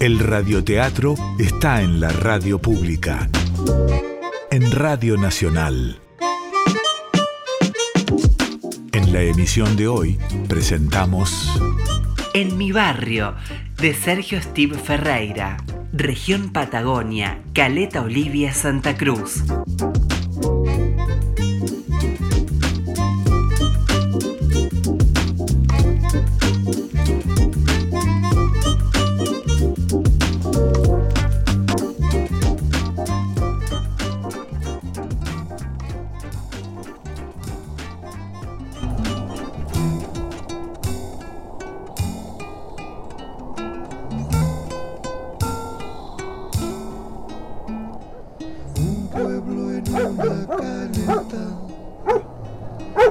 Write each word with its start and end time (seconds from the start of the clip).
El 0.00 0.20
radioteatro 0.20 1.16
está 1.40 1.82
en 1.82 1.98
la 1.98 2.10
radio 2.10 2.60
pública. 2.60 3.28
En 4.48 4.70
Radio 4.70 5.16
Nacional. 5.16 6.00
En 8.92 9.12
la 9.12 9.22
emisión 9.22 9.76
de 9.76 9.88
hoy 9.88 10.16
presentamos 10.48 11.60
En 12.32 12.56
mi 12.56 12.70
barrio, 12.70 13.34
de 13.78 13.92
Sergio 13.92 14.40
Steve 14.40 14.78
Ferreira, 14.78 15.56
región 15.92 16.52
Patagonia, 16.52 17.42
Caleta 17.52 18.02
Olivia, 18.02 18.54
Santa 18.54 18.96
Cruz. 18.96 19.42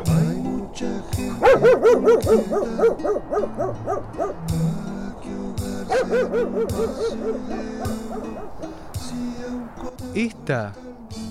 Hay 0.05 0.37
mucha 0.43 1.03
gente 1.11 1.27
Esta 10.13 10.73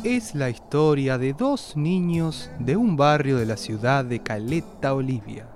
es 0.02 0.34
la 0.34 0.50
historia 0.50 1.18
de 1.18 1.32
dos 1.32 1.76
niños 1.76 2.50
de 2.58 2.76
un 2.76 2.96
barrio 2.96 3.36
de 3.36 3.46
la 3.46 3.56
ciudad 3.56 4.04
de 4.04 4.20
Caleta 4.20 4.94
Olivia, 4.94 5.46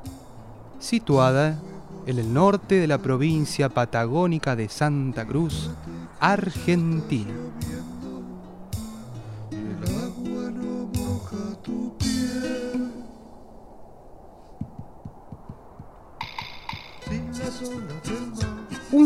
situada 0.79 1.61
en 2.07 2.19
el 2.19 2.33
norte 2.33 2.77
de 2.77 2.87
la 2.87 2.99
provincia 2.99 3.69
patagónica 3.69 4.57
de 4.57 4.69
Santa 4.69 5.27
Cruz, 5.27 5.71
Argentina. 6.21 7.33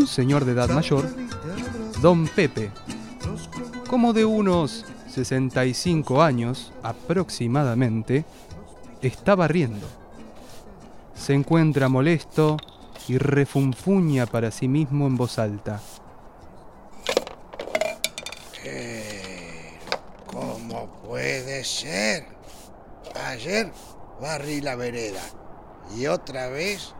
Un 0.05 0.09
señor 0.09 0.45
de 0.45 0.51
edad 0.51 0.69
mayor, 0.69 1.03
don 1.99 2.27
Pepe, 2.27 2.69
como 3.89 4.13
de 4.13 4.23
unos 4.23 4.85
65 5.11 6.21
años 6.21 6.71
aproximadamente, 6.83 8.23
está 9.01 9.33
barriendo. 9.33 9.87
Se 11.15 11.33
encuentra 11.33 11.89
molesto 11.89 12.57
y 13.07 13.17
refunfuña 13.17 14.27
para 14.27 14.51
sí 14.51 14.67
mismo 14.67 15.07
en 15.07 15.17
voz 15.17 15.39
alta. 15.39 15.81
Pero, 18.61 19.79
¿cómo 20.27 20.85
puede 21.07 21.63
ser? 21.63 22.27
Ayer 23.25 23.71
barrí 24.21 24.61
la 24.61 24.75
vereda 24.75 25.23
y 25.97 26.05
otra 26.05 26.47
vez 26.49 26.93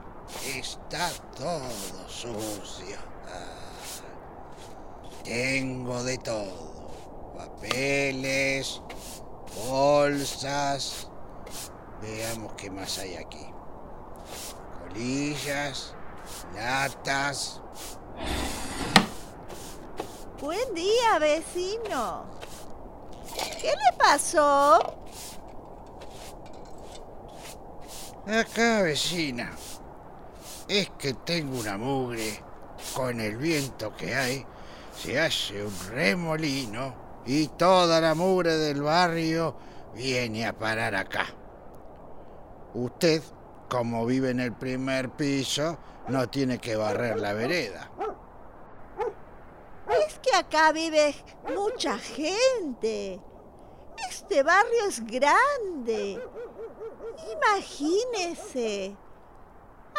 está 0.58 1.10
todo 1.38 2.08
sucio. 2.08 2.98
Ah, 3.28 4.02
tengo 5.24 6.04
de 6.04 6.18
todo. 6.18 6.76
Papeles, 7.38 8.82
bolsas. 9.68 11.08
Veamos 12.02 12.54
qué 12.54 12.70
más 12.70 12.98
hay 13.00 13.16
aquí. 13.16 13.46
Colillas, 14.80 15.94
latas. 16.54 17.62
Buen 20.40 20.74
día, 20.76 21.20
vecino. 21.20 22.26
¿Qué 23.62 23.68
le 23.72 23.98
pasó? 23.98 24.80
Acá, 28.28 28.82
vecina. 28.82 29.56
Que 31.06 31.14
tengo 31.14 31.60
una 31.60 31.78
mugre. 31.78 32.42
Con 32.96 33.22
el 33.22 33.38
viento 33.38 33.96
que 33.96 34.16
hay, 34.16 34.44
se 34.92 35.20
hace 35.20 35.64
un 35.64 35.72
remolino 35.92 36.96
y 37.28 37.48
toda 37.50 38.02
la 38.02 38.16
mugre 38.16 38.58
del 38.58 38.82
barrio 38.82 39.56
viene 39.94 40.48
a 40.48 40.58
parar 40.58 40.96
acá. 40.96 41.28
Usted, 42.74 43.22
como 43.70 44.08
vive 44.08 44.32
en 44.32 44.40
el 44.40 44.54
primer 44.54 45.12
piso, 45.12 45.78
no 46.08 46.28
tiene 46.28 46.58
que 46.58 46.76
barrer 46.76 47.20
la 47.20 47.34
vereda. 47.34 47.92
Es 50.08 50.18
que 50.18 50.36
acá 50.36 50.72
vive 50.72 51.14
mucha 51.56 52.00
gente. 52.00 53.22
Este 54.10 54.42
barrio 54.42 54.88
es 54.88 55.06
grande. 55.06 56.20
Imagínese. 57.32 58.98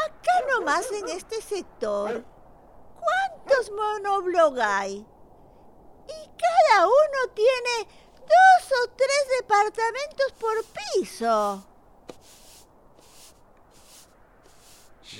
Acá 0.04 0.32
nomás 0.50 0.90
en 0.92 1.08
este 1.08 1.40
sector. 1.40 2.24
¿Cuántos 3.00 3.70
monoblog 3.70 4.60
hay? 4.60 5.06
Y 6.08 6.30
cada 6.38 6.86
uno 6.86 7.32
tiene 7.34 7.88
dos 8.20 8.72
o 8.84 8.90
tres 8.96 9.40
departamentos 9.40 10.32
por 10.38 10.64
piso. 10.64 11.66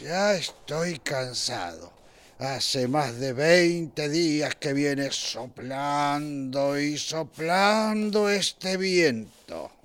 Ya 0.03 0.35
estoy 0.35 0.99
cansado. 0.99 1.93
Hace 2.39 2.87
más 2.87 3.19
de 3.19 3.33
20 3.33 4.11
días 4.11 4.55
que 4.57 4.75
viene 4.75 5.11
soplando 5.11 6.79
y 6.79 6.99
soplando 6.99 8.29
este 8.29 8.77
viento. 8.77 9.76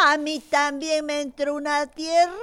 A 0.00 0.16
mí 0.16 0.40
también 0.40 1.04
me 1.06 1.20
entró 1.20 1.54
una 1.54 1.86
tierrada. 1.86 2.38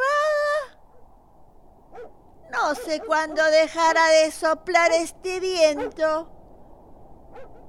No 2.51 2.73
sé 2.75 2.99
cuándo 3.01 3.43
dejará 3.45 4.07
de 4.07 4.31
soplar 4.31 4.91
este 4.91 5.39
viento. 5.39 6.29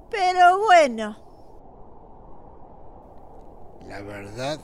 Pero 0.09 0.59
bueno, 0.59 1.17
La 3.87 4.01
verdad 4.01 4.59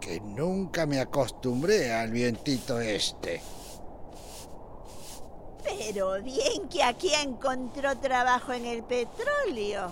que 0.00 0.20
nunca 0.20 0.86
me 0.86 1.00
acostumbré 1.00 1.92
al 1.92 2.10
vientito 2.10 2.80
este. 2.80 3.42
pero 5.62 6.20
bien 6.22 6.68
que 6.68 6.82
aquí 6.82 7.12
encontró 7.14 7.96
trabajo 7.98 8.52
en 8.52 8.66
el 8.66 8.82
petróleo. 8.82 9.90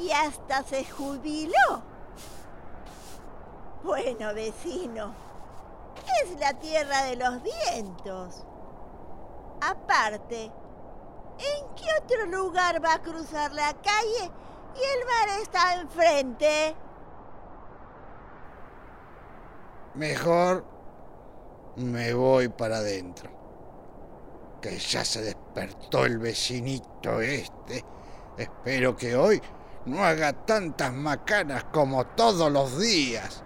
Y 0.00 0.10
hasta 0.10 0.62
se 0.64 0.84
jubiló. 0.84 1.82
Bueno, 3.82 4.34
vecino, 4.34 5.14
es 6.22 6.38
la 6.38 6.52
tierra 6.54 7.04
de 7.04 7.16
los 7.16 7.42
vientos. 7.42 8.44
Aparte, 9.60 10.44
¿en 10.44 11.74
qué 11.74 11.86
otro 12.02 12.26
lugar 12.26 12.84
va 12.84 12.94
a 12.94 13.02
cruzar 13.02 13.52
la 13.52 13.72
calle 13.72 14.30
y 14.76 15.00
el 15.00 15.06
mar 15.06 15.40
está 15.42 15.74
enfrente? 15.80 16.74
Mejor 19.94 20.64
me 21.76 22.12
voy 22.12 22.48
para 22.48 22.78
adentro. 22.78 23.30
Que 24.60 24.78
ya 24.78 25.04
se 25.04 25.22
despertó 25.22 26.04
el 26.04 26.18
vecinito 26.18 27.20
este. 27.20 27.82
Espero 28.36 28.94
que 28.94 29.16
hoy 29.16 29.40
no 29.86 30.04
haga 30.04 30.32
tantas 30.32 30.92
macanas 30.92 31.64
como 31.64 32.06
todos 32.08 32.52
los 32.52 32.78
días. 32.78 33.42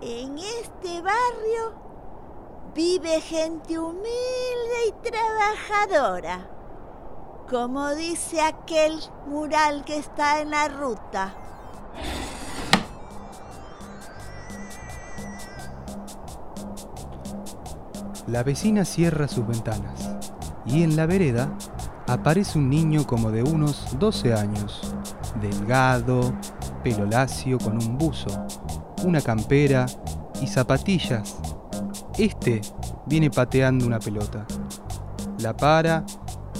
En 0.00 0.38
este 0.38 1.02
barrio 1.02 1.74
vive 2.72 3.20
gente 3.20 3.80
humilde 3.80 4.06
y 4.86 4.92
trabajadora, 5.10 6.48
como 7.50 7.92
dice 7.96 8.40
aquel 8.40 9.00
mural 9.26 9.84
que 9.84 9.98
está 9.98 10.40
en 10.40 10.50
la 10.50 10.68
ruta. 10.68 11.34
La 18.28 18.44
vecina 18.44 18.84
cierra 18.84 19.26
sus 19.26 19.44
ventanas 19.48 20.10
y 20.64 20.84
en 20.84 20.94
la 20.94 21.06
vereda 21.06 21.52
aparece 22.06 22.58
un 22.58 22.70
niño 22.70 23.04
como 23.04 23.32
de 23.32 23.42
unos 23.42 23.98
12 23.98 24.32
años, 24.32 24.94
delgado, 25.40 26.32
pelo 26.84 27.04
lacio 27.04 27.58
con 27.58 27.76
un 27.82 27.98
buzo, 27.98 28.46
una 29.04 29.20
campera 29.20 29.86
y 30.40 30.46
zapatillas. 30.46 31.36
Este 32.18 32.60
viene 33.06 33.30
pateando 33.30 33.86
una 33.86 33.98
pelota. 33.98 34.46
La 35.38 35.56
para 35.56 36.04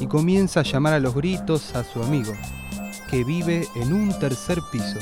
y 0.01 0.07
comienza 0.07 0.61
a 0.61 0.63
llamar 0.63 0.95
a 0.95 1.01
los 1.01 1.15
gritos 1.15 1.75
a 1.75 1.83
su 1.85 2.03
amigo, 2.03 2.33
que 3.11 3.25
vive 3.25 3.67
en 3.75 3.93
un 3.93 4.17
tercer 4.19 4.59
piso. 4.71 4.99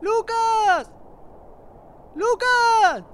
¡Lucas! 0.00 0.90
¡Lucas! 2.16 3.04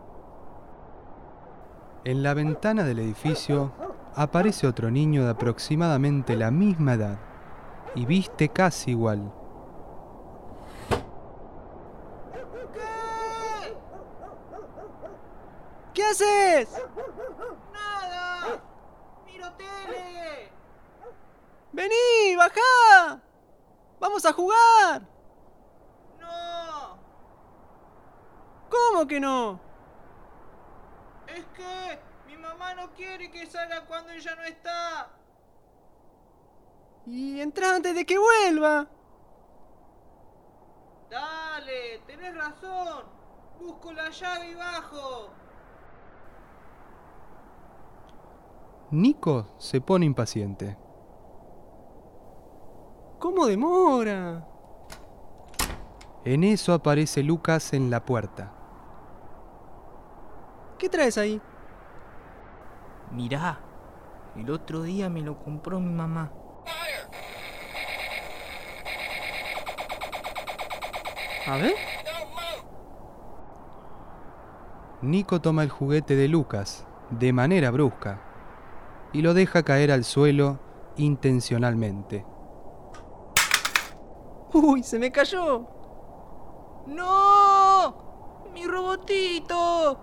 En 2.04 2.22
la 2.22 2.34
ventana 2.34 2.84
del 2.84 3.00
edificio 3.00 3.72
aparece 4.14 4.66
otro 4.66 4.90
niño 4.90 5.24
de 5.24 5.30
aproximadamente 5.30 6.36
la 6.36 6.50
misma 6.50 6.94
edad 6.94 7.18
y 7.96 8.04
viste 8.04 8.50
casi 8.50 8.92
igual. 8.92 9.32
¿Qué 15.94 16.04
haces? 16.04 16.68
¡Nada! 17.72 18.60
¡Miro 19.24 19.50
tele! 19.54 20.52
¡Vení, 21.72 22.36
bajá! 22.36 23.22
¡Vamos 23.98 24.26
a 24.26 24.32
jugar! 24.34 25.00
¡No! 26.20 26.98
¿Cómo 28.68 29.06
que 29.06 29.18
no? 29.18 29.58
Es 31.28 31.46
que 31.56 31.98
mi 32.26 32.36
mamá 32.36 32.74
no 32.74 32.90
quiere 32.92 33.30
que 33.30 33.46
salga 33.46 33.86
cuando 33.86 34.12
ella 34.12 34.34
no 34.36 34.42
está. 34.42 35.08
Y 37.06 37.40
entra 37.40 37.76
antes 37.76 37.94
de 37.94 38.04
que 38.04 38.18
vuelva. 38.18 38.88
Dale, 41.08 42.00
tenés 42.06 42.34
razón. 42.34 43.04
Busco 43.60 43.92
la 43.92 44.10
llave 44.10 44.50
y 44.50 44.54
bajo. 44.54 45.30
Nico 48.90 49.54
se 49.58 49.80
pone 49.80 50.04
impaciente. 50.04 50.76
¿Cómo 53.18 53.46
demora? 53.46 54.46
En 56.24 56.42
eso 56.44 56.72
aparece 56.72 57.22
Lucas 57.22 57.72
en 57.72 57.88
la 57.88 58.04
puerta. 58.04 58.52
¿Qué 60.78 60.88
traes 60.88 61.16
ahí? 61.18 61.40
Mirá, 63.12 63.60
el 64.34 64.50
otro 64.50 64.82
día 64.82 65.08
me 65.08 65.22
lo 65.22 65.38
compró 65.38 65.80
mi 65.80 65.92
mamá. 65.92 66.32
A 71.46 71.56
ver. 71.58 71.74
Nico 75.02 75.40
toma 75.40 75.62
el 75.62 75.70
juguete 75.70 76.16
de 76.16 76.26
Lucas 76.26 76.86
de 77.10 77.32
manera 77.32 77.70
brusca 77.70 78.20
y 79.12 79.22
lo 79.22 79.34
deja 79.34 79.62
caer 79.62 79.92
al 79.92 80.04
suelo 80.04 80.58
intencionalmente. 80.96 82.26
¡Uy, 84.52 84.82
se 84.82 84.98
me 84.98 85.12
cayó! 85.12 85.66
¡No! 86.86 88.46
¡Mi 88.52 88.66
robotito! 88.66 90.00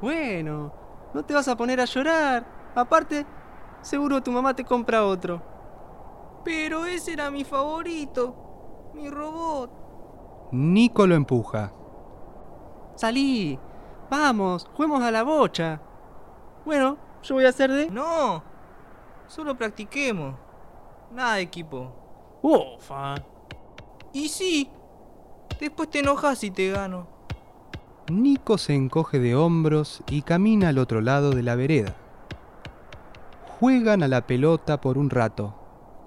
Bueno, 0.00 0.72
no 1.12 1.24
te 1.24 1.34
vas 1.34 1.48
a 1.48 1.56
poner 1.56 1.80
a 1.80 1.86
llorar. 1.86 2.72
Aparte, 2.74 3.26
seguro 3.84 4.22
tu 4.22 4.32
mamá 4.32 4.56
te 4.56 4.64
compra 4.64 5.04
otro. 5.04 5.42
Pero 6.44 6.86
ese 6.86 7.12
era 7.12 7.30
mi 7.30 7.44
favorito. 7.44 8.90
Mi 8.94 9.08
robot. 9.08 9.70
Nico 10.52 11.06
lo 11.06 11.14
empuja. 11.14 11.72
Salí. 12.96 13.58
Vamos, 14.10 14.68
juguemos 14.74 15.02
a 15.02 15.10
la 15.10 15.22
bocha. 15.22 15.80
Bueno, 16.64 16.96
yo 17.22 17.34
voy 17.34 17.44
a 17.46 17.48
hacer 17.48 17.70
de... 17.70 17.90
No. 17.90 18.42
Solo 19.26 19.56
practiquemos. 19.56 20.34
Nada 21.12 21.36
de 21.36 21.42
equipo. 21.42 22.38
Ufa. 22.42 23.14
Y 24.12 24.28
sí. 24.28 24.70
Después 25.58 25.90
te 25.90 26.00
enojas 26.00 26.44
y 26.44 26.50
te 26.50 26.70
gano. 26.70 27.06
Nico 28.10 28.58
se 28.58 28.74
encoge 28.74 29.18
de 29.18 29.34
hombros 29.34 30.02
y 30.08 30.22
camina 30.22 30.68
al 30.68 30.78
otro 30.78 31.00
lado 31.00 31.30
de 31.30 31.42
la 31.42 31.54
vereda. 31.54 31.96
Juegan 33.64 34.02
a 34.02 34.08
la 34.08 34.26
pelota 34.26 34.78
por 34.78 34.98
un 34.98 35.08
rato. 35.08 35.54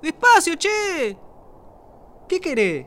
¡Despacio, 0.03 0.53
che! 0.57 1.17
¿Qué 2.29 2.39
querés? 2.39 2.85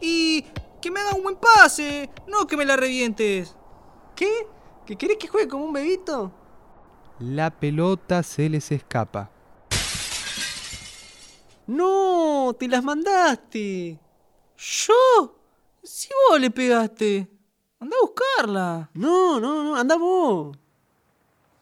Y 0.00 0.44
que 0.82 0.90
me 0.90 0.98
haga 0.98 1.14
un 1.14 1.22
buen 1.22 1.36
pase, 1.36 2.10
no 2.26 2.44
que 2.48 2.56
me 2.56 2.64
la 2.64 2.74
revientes. 2.74 3.54
¿Qué? 4.16 4.48
¿Que 4.84 4.96
querés 4.96 5.18
que 5.18 5.28
juegue 5.28 5.46
como 5.46 5.66
un 5.66 5.72
bebito? 5.72 6.32
La 7.20 7.52
pelota 7.52 8.24
se 8.24 8.48
les 8.48 8.72
escapa. 8.72 9.30
¡No! 11.68 12.52
¡Te 12.58 12.66
las 12.66 12.82
mandaste! 12.82 13.96
¿Yo? 14.56 15.38
Si 15.84 16.08
vos 16.28 16.40
le 16.40 16.50
pegaste. 16.50 17.30
Anda 17.78 17.96
a 17.96 18.06
buscarla. 18.06 18.90
No, 18.94 19.38
no, 19.38 19.62
no, 19.62 19.76
anda 19.76 19.94
vos. 19.94 20.58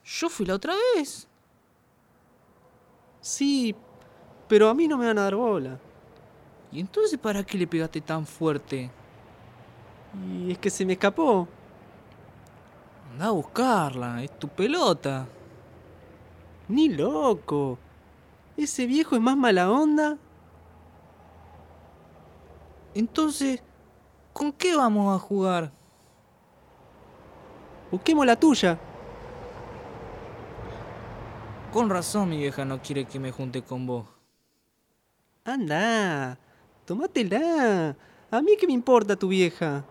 Yo 0.02 0.30
fui 0.30 0.46
la 0.46 0.54
otra 0.54 0.74
vez. 0.96 1.28
Sí, 3.24 3.74
pero 4.48 4.68
a 4.68 4.74
mí 4.74 4.86
no 4.86 4.98
me 4.98 5.06
van 5.06 5.16
a 5.16 5.22
dar 5.22 5.34
bola. 5.34 5.78
¿Y 6.70 6.78
entonces 6.78 7.18
para 7.18 7.42
qué 7.42 7.56
le 7.56 7.66
pegaste 7.66 8.02
tan 8.02 8.26
fuerte? 8.26 8.90
Y 10.28 10.52
es 10.52 10.58
que 10.58 10.68
se 10.68 10.84
me 10.84 10.92
escapó. 10.92 11.48
Anda 13.10 13.28
a 13.28 13.30
buscarla, 13.30 14.22
es 14.22 14.38
tu 14.38 14.46
pelota. 14.46 15.26
Ni 16.68 16.90
loco. 16.90 17.78
Ese 18.58 18.84
viejo 18.84 19.16
es 19.16 19.22
más 19.22 19.38
mala 19.38 19.70
onda. 19.70 20.18
Entonces, 22.92 23.62
¿con 24.34 24.52
qué 24.52 24.76
vamos 24.76 25.16
a 25.16 25.18
jugar? 25.18 25.72
Busquemos 27.90 28.26
la 28.26 28.36
tuya. 28.36 28.78
Con 31.74 31.90
razón 31.90 32.28
mi 32.28 32.36
vieja 32.36 32.64
no 32.64 32.80
quiere 32.80 33.04
que 33.04 33.18
me 33.18 33.32
junte 33.32 33.60
con 33.60 33.84
vos. 33.84 34.06
Anda, 35.44 36.38
tomátela. 36.84 37.96
A 38.30 38.40
mí 38.40 38.52
qué 38.56 38.68
me 38.68 38.72
importa 38.72 39.16
tu 39.16 39.26
vieja. 39.26 39.82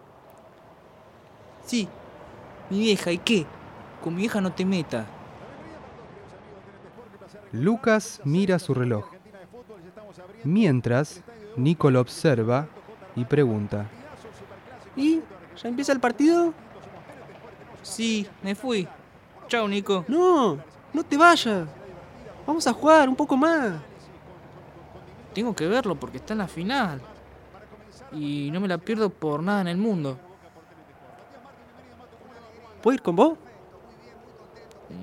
Sí, 1.66 1.90
mi 2.70 2.80
vieja, 2.80 3.12
¿y 3.12 3.18
qué? 3.18 3.46
Con 4.02 4.16
mi 4.16 4.22
vieja 4.22 4.40
no 4.40 4.54
te 4.54 4.64
metas. 4.64 5.06
Lucas 7.52 8.22
mira 8.24 8.60
su 8.60 8.74
reloj. 8.74 9.04
Mientras, 10.46 11.22
Nico 11.58 11.92
lo 11.92 12.00
observa 12.00 12.66
y 13.14 13.26
pregunta. 13.26 13.88
¿Y? 14.96 15.20
¿Ya 15.62 15.68
empieza 15.68 15.92
el 15.92 16.00
partido? 16.00 16.54
Sí, 17.82 18.26
me 18.42 18.56
fui. 18.56 18.88
Chao, 19.50 19.68
Nico. 19.68 20.06
No, 20.08 20.60
no 20.94 21.04
te 21.04 21.18
vayas. 21.18 21.68
Vamos 22.46 22.68
a 22.68 22.74
jugar 22.74 23.10
un 23.10 23.16
poco 23.16 23.36
más. 23.36 23.74
Tengo 25.34 25.56
que 25.56 25.68
verlo 25.68 25.96
porque 25.96 26.18
está 26.18 26.34
en 26.34 26.40
la 26.40 26.48
final. 26.48 27.02
Y 28.12 28.50
no 28.52 28.60
me 28.60 28.68
la 28.68 28.78
pierdo 28.78 29.10
por 29.10 29.42
nada 29.42 29.62
en 29.62 29.68
el 29.68 29.78
mundo. 29.78 30.18
¿Puedo 32.82 32.96
ir 32.96 33.02
con 33.02 33.16
vos? 33.16 33.38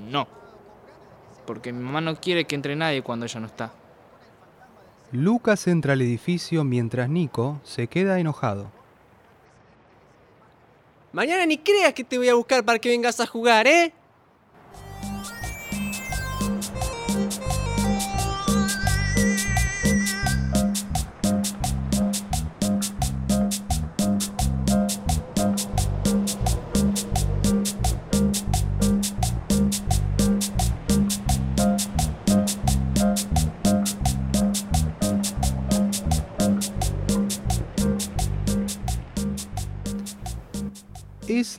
No. 0.09 0.28
Porque 1.47 1.73
mi 1.73 1.82
mamá 1.82 2.00
no 2.00 2.14
quiere 2.14 2.44
que 2.44 2.54
entre 2.54 2.76
nadie 2.76 3.02
cuando 3.02 3.26
ella 3.26 3.40
no 3.40 3.47
está. 3.47 3.73
Lucas 5.12 5.66
entra 5.66 5.94
al 5.94 6.02
edificio 6.02 6.62
mientras 6.62 7.09
Nico 7.09 7.61
se 7.64 7.88
queda 7.88 8.20
enojado. 8.20 8.70
Mañana 11.12 11.44
ni 11.47 11.59
creas 11.59 11.92
que 11.92 12.04
te 12.04 12.18
voy 12.18 12.28
a 12.28 12.35
buscar 12.35 12.64
para 12.64 12.78
que 12.78 12.90
vengas 12.90 13.18
a 13.18 13.26
jugar, 13.26 13.66
¿eh? 13.66 13.92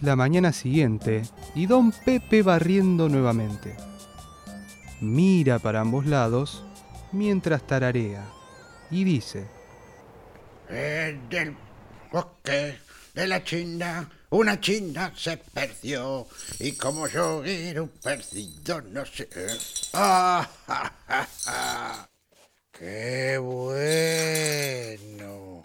La 0.01 0.15
mañana 0.15 0.51
siguiente 0.51 1.22
y 1.53 1.67
don 1.67 1.91
Pepe 1.91 2.41
barriendo 2.41 3.08
nuevamente. 3.08 3.77
Mira 5.00 5.60
para 5.60 5.81
ambos 5.81 6.08
lados 6.08 6.63
mientras 7.12 7.67
tararea 7.67 8.25
y 8.89 9.03
dice, 9.03 9.46
En 10.70 11.22
el 11.29 11.55
bosque 12.12 12.79
de 13.13 13.27
la 13.27 13.43
China, 13.43 14.10
una 14.31 14.60
china 14.60 15.13
se 15.15 15.38
perdió. 15.38 16.27
Y 16.60 16.72
como 16.72 17.08
yo 17.08 17.43
era 17.43 17.84
un 17.84 17.89
perdido, 17.89 18.81
no 18.81 19.05
sé. 19.05 19.29
¡Ah! 19.93 20.50
ja, 20.65 20.93
ja, 21.08 21.27
ja! 21.46 22.10
¡Qué 22.72 23.38
bueno! 23.38 25.63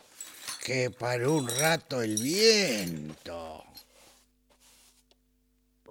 Que 0.62 0.90
paró 0.90 1.36
un 1.36 1.48
rato 1.48 2.02
el 2.02 2.20
viento. 2.20 3.65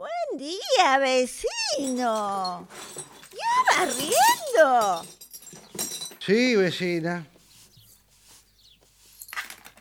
Buen 0.05 0.39
día, 0.39 0.99
vecino. 0.99 2.67
¿Ya 3.31 3.75
barriendo? 3.75 5.03
Sí, 6.23 6.55
vecina. 6.55 7.25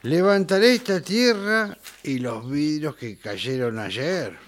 Levantaré 0.00 0.76
esta 0.76 1.02
tierra 1.02 1.76
y 2.02 2.20
los 2.20 2.48
vidrios 2.48 2.96
que 2.96 3.18
cayeron 3.18 3.78
ayer. 3.78 4.38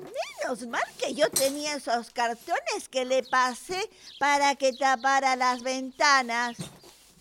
Menos 0.00 0.66
mal 0.66 0.82
que 0.98 1.14
yo 1.14 1.30
tenía 1.30 1.76
esos 1.76 2.10
cartones 2.10 2.88
que 2.90 3.04
le 3.04 3.22
pasé 3.22 3.88
para 4.18 4.56
que 4.56 4.72
tapara 4.72 5.36
las 5.36 5.62
ventanas. 5.62 6.56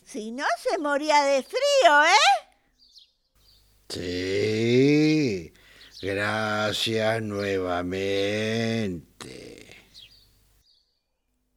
Si 0.04 0.32
no, 0.32 0.46
se 0.68 0.80
moría 0.80 1.22
de 1.22 1.44
frío, 1.44 2.06
¿eh? 2.06 2.46
Sí, 3.88 4.55
gracias 6.06 7.22
nuevamente. 7.24 8.06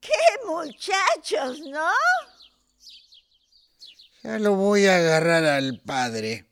¡Qué 0.01 0.11
muchachos, 0.47 1.61
¿no? 1.67 1.91
Ya 4.23 4.39
lo 4.39 4.55
voy 4.55 4.87
a 4.87 4.97
agarrar 4.97 5.45
al 5.45 5.79
padre. 5.81 6.47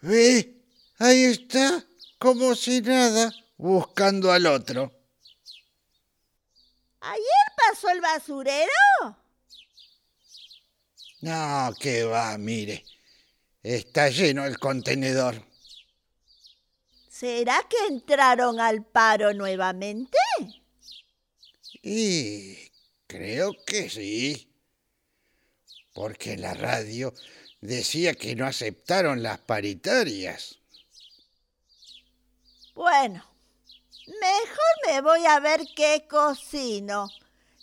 ¿Ve? 0.00 0.62
Ahí 0.98 1.24
está, 1.24 1.84
como 2.18 2.54
si 2.54 2.82
nada, 2.82 3.34
buscando 3.56 4.30
al 4.30 4.46
otro. 4.46 4.92
¿Ayer 7.00 7.52
pasó 7.56 7.90
el 7.90 8.00
basurero? 8.00 8.68
No, 11.22 11.74
que 11.80 12.04
va, 12.04 12.38
mire. 12.38 12.84
Está 13.64 14.08
lleno 14.08 14.46
el 14.46 14.60
contenedor. 14.60 15.47
¿Será 17.18 17.66
que 17.68 17.76
entraron 17.88 18.60
al 18.60 18.84
paro 18.84 19.34
nuevamente? 19.34 20.16
Y 21.82 22.70
creo 23.08 23.56
que 23.66 23.90
sí. 23.90 24.48
Porque 25.94 26.36
la 26.36 26.54
radio 26.54 27.12
decía 27.60 28.14
que 28.14 28.36
no 28.36 28.46
aceptaron 28.46 29.20
las 29.24 29.40
paritarias. 29.40 30.60
Bueno, 32.76 33.24
mejor 34.06 34.74
me 34.86 35.00
voy 35.00 35.26
a 35.26 35.40
ver 35.40 35.62
qué 35.74 36.06
cocino. 36.08 37.08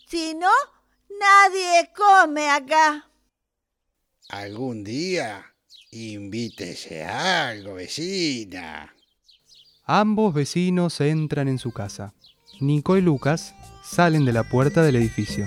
Si 0.06 0.34
no, 0.34 0.52
nadie 1.18 1.94
come 1.96 2.50
acá. 2.50 3.10
Algún 4.28 4.84
día 4.84 5.56
invítese 5.92 7.06
a 7.06 7.48
algo, 7.48 7.76
vecina. 7.76 8.95
Ambos 9.88 10.34
vecinos 10.34 11.00
entran 11.00 11.48
en 11.48 11.60
su 11.60 11.72
casa. 11.72 12.16
Nico 12.60 12.98
y 12.98 13.02
Lucas 13.02 13.54
salen 13.84 14.26
de 14.26 14.34
la 14.34 14.44
puerta 14.44 14.82
del 14.82 14.96
edificio. 14.96 15.46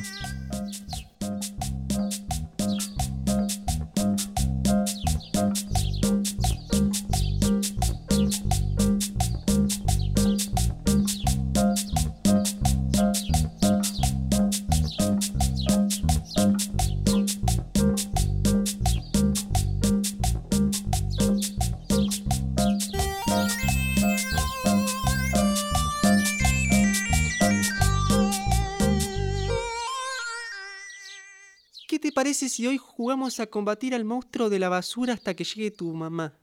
Parece 32.18 32.48
si 32.48 32.66
hoy 32.66 32.78
jugamos 32.78 33.38
a 33.38 33.46
combatir 33.46 33.94
al 33.94 34.04
monstruo 34.04 34.50
de 34.50 34.58
la 34.58 34.68
basura 34.68 35.14
hasta 35.14 35.34
que 35.34 35.44
llegue 35.44 35.70
tu 35.70 35.94
mamá? 35.94 36.36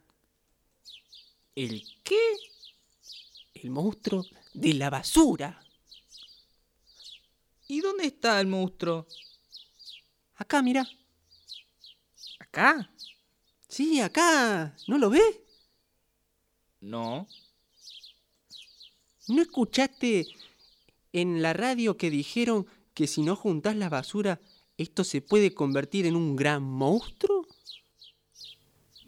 ¿El 1.53 1.83
qué? 2.01 2.15
El 3.55 3.71
monstruo 3.71 4.25
de 4.53 4.73
la 4.73 4.89
basura. 4.89 5.61
¿Y 7.67 7.81
dónde 7.81 8.05
está 8.05 8.39
el 8.39 8.47
monstruo? 8.47 9.05
Acá, 10.35 10.61
mira. 10.61 10.87
¿Acá? 12.39 12.89
Sí, 13.67 13.99
acá. 13.99 14.73
¿No 14.87 14.97
lo 14.97 15.09
ves? 15.09 15.41
No. 16.79 17.27
¿No 19.27 19.41
escuchaste 19.41 20.25
en 21.11 21.41
la 21.41 21.51
radio 21.51 21.97
que 21.97 22.09
dijeron 22.09 22.65
que 22.93 23.07
si 23.07 23.23
no 23.23 23.35
juntás 23.35 23.75
la 23.75 23.89
basura, 23.89 24.39
esto 24.77 25.03
se 25.03 25.21
puede 25.21 25.53
convertir 25.53 26.05
en 26.05 26.15
un 26.15 26.35
gran 26.35 26.63
monstruo? 26.63 27.45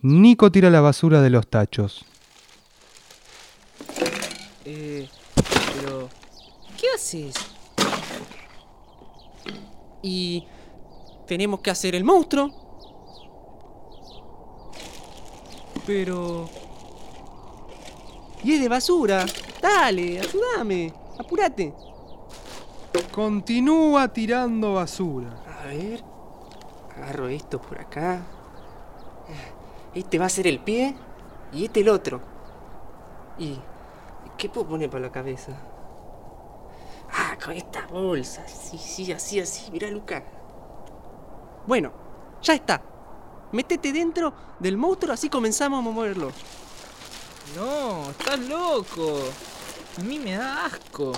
Nico 0.01 0.51
tira 0.51 0.69
la 0.69 0.81
basura 0.81 1.21
de 1.21 1.29
los 1.29 1.47
tachos. 1.47 2.05
Eh, 4.63 5.09
pero... 5.81 6.09
¿Qué 6.79 6.87
haces? 6.93 7.33
Y 10.03 10.45
tenemos 11.25 11.61
que 11.61 11.71
hacer 11.71 11.95
el 11.95 12.03
monstruo. 12.03 12.51
Pero... 15.85 16.49
Y 18.43 18.53
es 18.53 18.61
de 18.61 18.69
basura. 18.69 19.25
Dale, 19.61 20.19
ayúdame. 20.19 20.93
Apúrate. 21.17 21.73
Continúa 23.11 24.07
tirando 24.13 24.75
basura. 24.75 25.46
A 25.59 25.67
ver. 25.67 26.03
Agarro 26.95 27.27
esto 27.27 27.61
por 27.61 27.79
acá. 27.79 28.21
Este 29.93 30.17
va 30.19 30.25
a 30.25 30.29
ser 30.29 30.47
el 30.47 30.59
pie 30.59 30.95
y 31.53 31.65
este 31.65 31.81
el 31.81 31.89
otro. 31.89 32.21
¿Y 33.37 33.59
qué 34.37 34.49
puedo 34.49 34.67
poner 34.67 34.89
para 34.89 35.05
la 35.05 35.11
cabeza? 35.11 35.51
Ah, 37.11 37.37
con 37.43 37.53
esta 37.53 37.85
bolsa. 37.87 38.47
Sí, 38.47 38.77
sí, 38.77 39.11
así, 39.11 39.39
así. 39.39 39.71
Mira, 39.71 39.89
Luca. 39.89 40.23
Bueno, 41.65 41.91
ya 42.41 42.53
está. 42.53 42.81
Métete 43.51 43.93
dentro 43.93 44.33
del 44.59 44.77
monstruo, 44.77 45.13
así 45.13 45.29
comenzamos 45.29 45.79
a 45.79 45.81
moverlo. 45.81 46.31
No, 47.55 48.09
estás 48.09 48.39
loco. 48.39 49.19
A 49.97 50.01
mí 50.01 50.19
me 50.19 50.35
da 50.35 50.65
asco. 50.65 51.13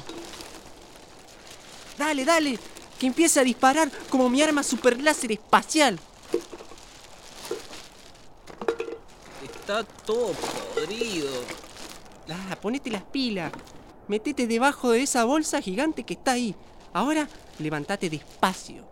Dale, 1.97 2.23
dale. 2.23 2.59
Que 2.99 3.07
empiece 3.07 3.39
a 3.39 3.43
disparar 3.43 3.89
como 4.09 4.29
mi 4.29 4.41
arma 4.41 4.61
super 4.61 5.01
láser 5.01 5.31
espacial. 5.31 5.99
Está 9.43 9.83
todo 9.83 10.33
podrido. 10.75 11.29
Ah, 12.29 12.57
ponete 12.61 12.89
las 12.89 13.03
pilas. 13.03 13.51
Metete 14.07 14.47
debajo 14.47 14.91
de 14.91 15.03
esa 15.03 15.23
bolsa 15.23 15.61
gigante 15.61 16.03
que 16.03 16.15
está 16.15 16.31
ahí. 16.31 16.55
Ahora, 16.93 17.27
levántate 17.59 18.09
despacio. 18.09 18.83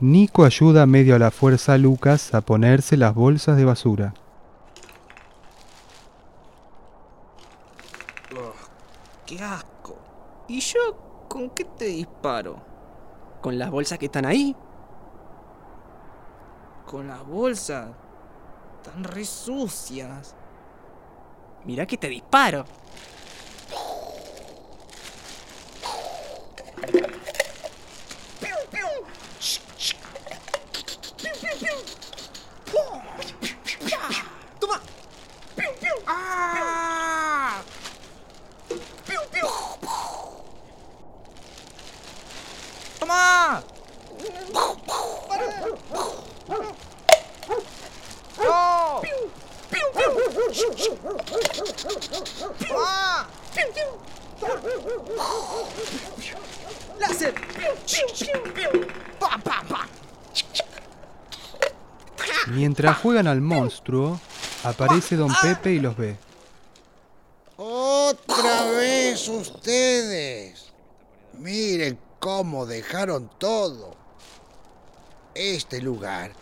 Nico 0.00 0.44
ayuda 0.44 0.86
medio 0.86 1.16
a 1.16 1.18
la 1.18 1.30
fuerza 1.30 1.72
a 1.72 1.78
Lucas 1.78 2.34
a 2.34 2.42
ponerse 2.42 2.96
las 2.96 3.14
bolsas 3.14 3.56
de 3.56 3.64
basura. 3.64 4.14
Oh, 8.36 8.52
¡Qué 9.26 9.42
asco! 9.42 9.98
¿Y 10.46 10.60
yo 10.60 11.26
con 11.28 11.50
qué 11.50 11.64
te 11.64 11.86
disparo? 11.86 12.67
Con 13.48 13.58
las 13.58 13.70
bolsas 13.70 13.98
que 13.98 14.04
están 14.04 14.26
ahí. 14.26 14.54
Con 16.84 17.08
las 17.08 17.26
bolsas. 17.26 17.88
Tan 18.84 19.02
re 19.02 19.24
sucias. 19.24 20.34
Mirá 21.64 21.86
que 21.86 21.96
te 21.96 22.08
disparo. 22.08 22.66
¡Toma! 43.08 43.64
¡No! 44.52 44.76
¡Ah! 48.46 49.00
¡Láser! 56.98 57.34
¡Pa, 59.18 59.38
pa, 59.38 59.64
pa! 59.66 59.88
Mientras 62.48 62.98
juegan 62.98 63.26
al 63.26 63.40
monstruo, 63.40 64.20
aparece 64.64 65.16
Don 65.16 65.32
Pepe 65.40 65.72
y 65.72 65.80
los 65.80 65.96
ve. 65.96 66.18
Otra 67.56 68.64
vez 68.72 69.26
ustedes. 69.28 70.70
Miren 71.38 71.98
cómo 72.18 72.66
dejaron 72.66 73.30
todo. 73.38 73.96
Este 75.34 75.80
lugar 75.80 76.32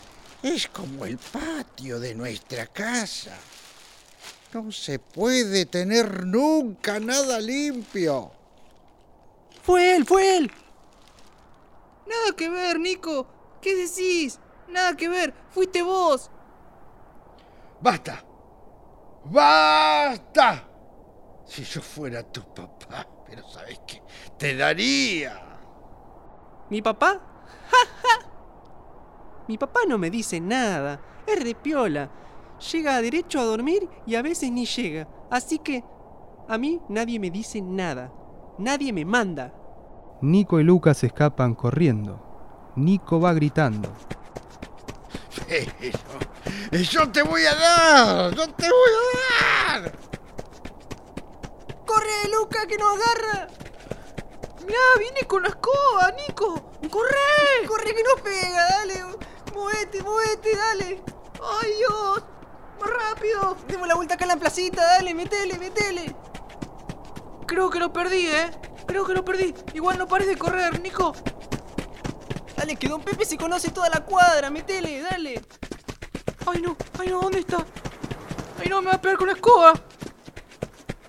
es 0.41 0.67
como 0.67 1.05
el 1.05 1.17
patio 1.17 1.99
de 1.99 2.15
nuestra 2.15 2.67
casa. 2.67 3.37
No 4.53 4.71
se 4.71 4.99
puede 4.99 5.65
tener 5.65 6.25
nunca 6.25 6.99
nada 6.99 7.39
limpio. 7.39 8.31
¡Fue 9.61 9.95
él! 9.95 10.05
¡Fue 10.05 10.37
él! 10.37 10.51
Nada 12.07 12.35
que 12.35 12.49
ver, 12.49 12.79
Nico. 12.79 13.27
¿Qué 13.61 13.75
decís? 13.75 14.39
Nada 14.69 14.95
que 14.95 15.09
ver. 15.09 15.33
Fuiste 15.51 15.81
vos. 15.81 16.31
¡Basta! 17.81 18.23
¡Basta! 19.25 20.67
Si 21.45 21.63
yo 21.63 21.81
fuera 21.81 22.23
tu 22.23 22.41
papá, 22.53 23.07
pero 23.25 23.47
¿sabes 23.49 23.79
qué? 23.85 24.01
Te 24.37 24.55
daría. 24.55 25.46
¿Mi 26.69 26.81
papá? 26.81 27.19
¡Ja, 27.69 27.77
ja! 28.01 28.27
Mi 29.47 29.57
papá 29.57 29.81
no 29.87 29.97
me 29.97 30.09
dice 30.09 30.39
nada. 30.41 30.99
Es 31.25 31.41
repiola. 31.41 32.09
Llega 32.71 33.01
derecho 33.01 33.39
a 33.39 33.45
dormir 33.45 33.87
y 34.05 34.15
a 34.15 34.21
veces 34.21 34.51
ni 34.51 34.65
llega. 34.65 35.07
Así 35.29 35.59
que 35.59 35.83
a 36.47 36.57
mí 36.57 36.81
nadie 36.89 37.19
me 37.19 37.29
dice 37.29 37.61
nada. 37.61 38.11
Nadie 38.57 38.91
me 38.91 39.05
manda. 39.05 39.53
Nico 40.21 40.59
y 40.59 40.63
Lucas 40.63 41.03
escapan 41.03 41.53
corriendo. 41.53 42.73
Nico 42.75 43.19
va 43.19 43.33
gritando. 43.33 43.89
Pero 45.47 46.83
yo 46.83 47.09
te 47.11 47.21
voy 47.21 47.43
a 47.43 47.55
dar. 47.55 48.35
Yo 48.35 48.47
te 48.53 48.67
voy 48.69 48.91
a 49.39 49.79
dar. 49.79 49.91
¡Corre, 51.85 52.29
Luca, 52.31 52.65
que 52.67 52.77
nos 52.77 52.95
agarra! 52.95 53.47
Mirá, 54.67 54.79
viene 54.99 55.21
con 55.25 55.43
la 55.43 55.49
escoba, 55.49 56.11
Nico. 56.11 56.71
¡Corre! 56.91 57.65
¡Corre 57.65 57.95
que 57.95 58.03
nos 58.03 58.21
pega! 58.21 58.67
Dale. 58.67 59.05
Movete, 59.55 60.03
movete, 60.03 60.55
dale. 60.57 61.03
¡Ay, 61.41 61.71
Dios! 61.77 62.23
¡Más 62.81 62.89
rápido! 62.89 63.55
Demos 63.69 63.87
la 63.87 63.95
vuelta 63.95 64.15
acá 64.15 64.25
en 64.25 64.29
la 64.29 64.35
placita, 64.35 64.83
dale, 64.83 65.13
metele, 65.13 65.57
metele. 65.57 66.13
Creo 67.45 67.69
que 67.69 67.79
lo 67.79 67.93
perdí, 67.93 68.27
¿eh? 68.27 68.51
Creo 68.85 69.05
que 69.05 69.13
lo 69.13 69.23
perdí. 69.23 69.55
Igual 69.73 69.97
no 69.97 70.05
parece 70.05 70.37
correr, 70.37 70.81
Nico. 70.81 71.13
Dale, 72.57 72.75
que 72.75 72.89
Don 72.89 73.01
Pepe 73.01 73.23
se 73.23 73.37
conoce 73.37 73.71
toda 73.71 73.87
la 73.87 74.03
cuadra, 74.03 74.49
metele, 74.49 75.01
dale. 75.01 75.41
Ay, 76.45 76.61
no, 76.61 76.75
ay, 76.99 77.07
no, 77.07 77.21
¿dónde 77.21 77.39
está? 77.39 77.65
Ay, 78.59 78.67
no, 78.67 78.81
me 78.81 78.87
va 78.87 78.95
a 78.95 79.01
pegar 79.01 79.17
con 79.17 79.27
la 79.27 79.33
escoba. 79.33 79.73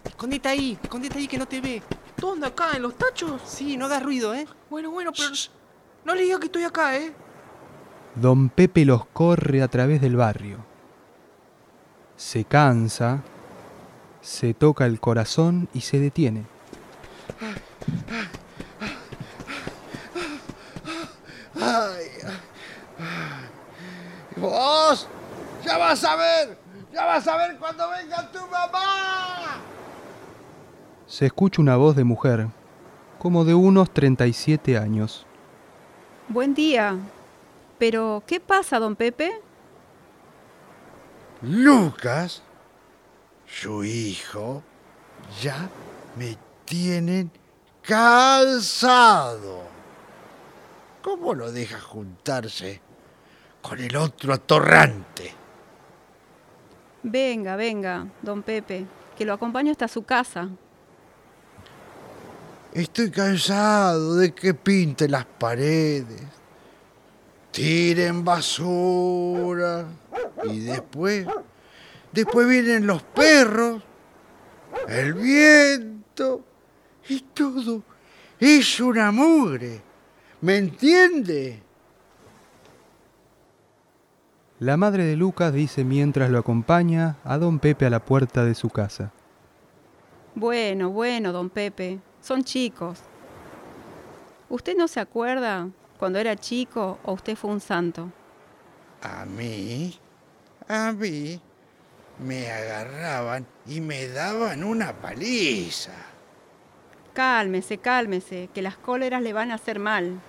Escondete 0.04 0.48
ahí, 0.48 0.78
escondete 0.80 1.18
ahí 1.18 1.26
que 1.26 1.38
no 1.38 1.46
te 1.46 1.60
ve. 1.60 1.82
¿Dónde 2.18 2.48
acá? 2.48 2.72
¿En 2.74 2.82
los 2.82 2.96
tachos? 2.96 3.40
Sí, 3.44 3.76
no 3.76 3.86
hagas 3.86 4.02
ruido, 4.02 4.34
¿eh? 4.34 4.46
Bueno, 4.70 4.90
bueno, 4.90 5.12
pero 5.16 5.30
no 6.04 6.14
le 6.14 6.22
diga 6.22 6.40
que 6.40 6.46
estoy 6.46 6.64
acá, 6.64 6.96
¿eh? 6.96 7.12
Don 8.16 8.48
Pepe 8.48 8.84
los 8.84 9.06
corre 9.06 9.62
a 9.62 9.68
través 9.68 10.00
del 10.00 10.16
barrio. 10.16 10.58
Se 12.16 12.44
cansa, 12.44 13.22
se 14.20 14.52
toca 14.52 14.86
el 14.86 14.98
corazón 14.98 15.68
y 15.72 15.82
se 15.82 16.00
detiene. 16.00 16.44
Ay, 21.54 22.06
ay. 22.24 22.38
¡Vos! 24.36 25.08
¡Ya 25.64 25.78
vas 25.78 26.02
a 26.02 26.16
ver! 26.16 26.58
¡Ya 26.92 27.04
vas 27.04 27.28
a 27.28 27.36
ver 27.36 27.56
cuando 27.58 27.88
venga 27.90 28.30
tu 28.32 28.40
mamá! 28.48 29.60
Se 31.08 31.24
escucha 31.24 31.62
una 31.62 31.76
voz 31.76 31.96
de 31.96 32.04
mujer, 32.04 32.48
como 33.18 33.46
de 33.46 33.54
unos 33.54 33.90
37 33.90 34.76
años. 34.76 35.24
Buen 36.28 36.54
día. 36.54 36.98
Pero, 37.78 38.22
¿qué 38.26 38.40
pasa, 38.40 38.78
don 38.78 38.94
Pepe? 38.94 39.40
Lucas, 41.40 42.42
su 43.46 43.84
hijo, 43.84 44.62
ya 45.40 45.70
me 46.16 46.36
tienen 46.66 47.30
cansado. 47.80 49.62
¿Cómo 51.00 51.32
lo 51.32 51.50
deja 51.50 51.80
juntarse 51.80 52.82
con 53.62 53.80
el 53.80 53.96
otro 53.96 54.34
atorrante? 54.34 55.32
Venga, 57.02 57.56
venga, 57.56 58.08
don 58.20 58.42
Pepe, 58.42 58.84
que 59.16 59.24
lo 59.24 59.32
acompaño 59.32 59.70
hasta 59.70 59.88
su 59.88 60.02
casa. 60.02 60.50
Estoy 62.72 63.10
cansado 63.10 64.16
de 64.16 64.32
que 64.32 64.54
pinte 64.54 65.08
las 65.08 65.24
paredes, 65.24 66.22
tiren 67.50 68.24
basura 68.24 69.86
y 70.44 70.60
después, 70.60 71.26
después 72.12 72.46
vienen 72.46 72.86
los 72.86 73.02
perros, 73.02 73.82
el 74.86 75.14
viento 75.14 76.44
y 77.08 77.20
todo 77.20 77.82
es 78.38 78.80
una 78.80 79.10
mugre. 79.12 79.80
¿Me 80.40 80.58
entiende? 80.58 81.62
La 84.60 84.76
madre 84.76 85.04
de 85.04 85.16
Lucas 85.16 85.52
dice 85.52 85.84
mientras 85.84 86.30
lo 86.30 86.38
acompaña 86.38 87.16
a 87.24 87.38
don 87.38 87.60
Pepe 87.60 87.86
a 87.86 87.90
la 87.90 88.04
puerta 88.04 88.44
de 88.44 88.54
su 88.54 88.70
casa. 88.70 89.12
Bueno, 90.34 90.90
bueno, 90.90 91.32
don 91.32 91.48
Pepe, 91.50 92.00
son 92.20 92.44
chicos. 92.44 93.00
¿Usted 94.48 94.76
no 94.76 94.88
se 94.88 95.00
acuerda 95.00 95.68
cuando 95.98 96.18
era 96.18 96.36
chico 96.36 96.98
o 97.04 97.12
usted 97.12 97.36
fue 97.36 97.50
un 97.50 97.60
santo? 97.60 98.10
A 99.02 99.24
mí, 99.24 99.98
a 100.66 100.92
mí, 100.92 101.40
me 102.18 102.50
agarraban 102.50 103.46
y 103.66 103.80
me 103.80 104.08
daban 104.08 104.64
una 104.64 104.92
paliza. 104.92 105.92
Cálmese, 107.14 107.78
cálmese, 107.78 108.48
que 108.54 108.62
las 108.62 108.76
cóleras 108.76 109.22
le 109.22 109.32
van 109.32 109.50
a 109.50 109.56
hacer 109.56 109.78
mal. 109.78 110.20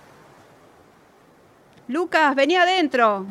Lucas, 1.88 2.36
vení 2.36 2.56
adentro. 2.56 3.26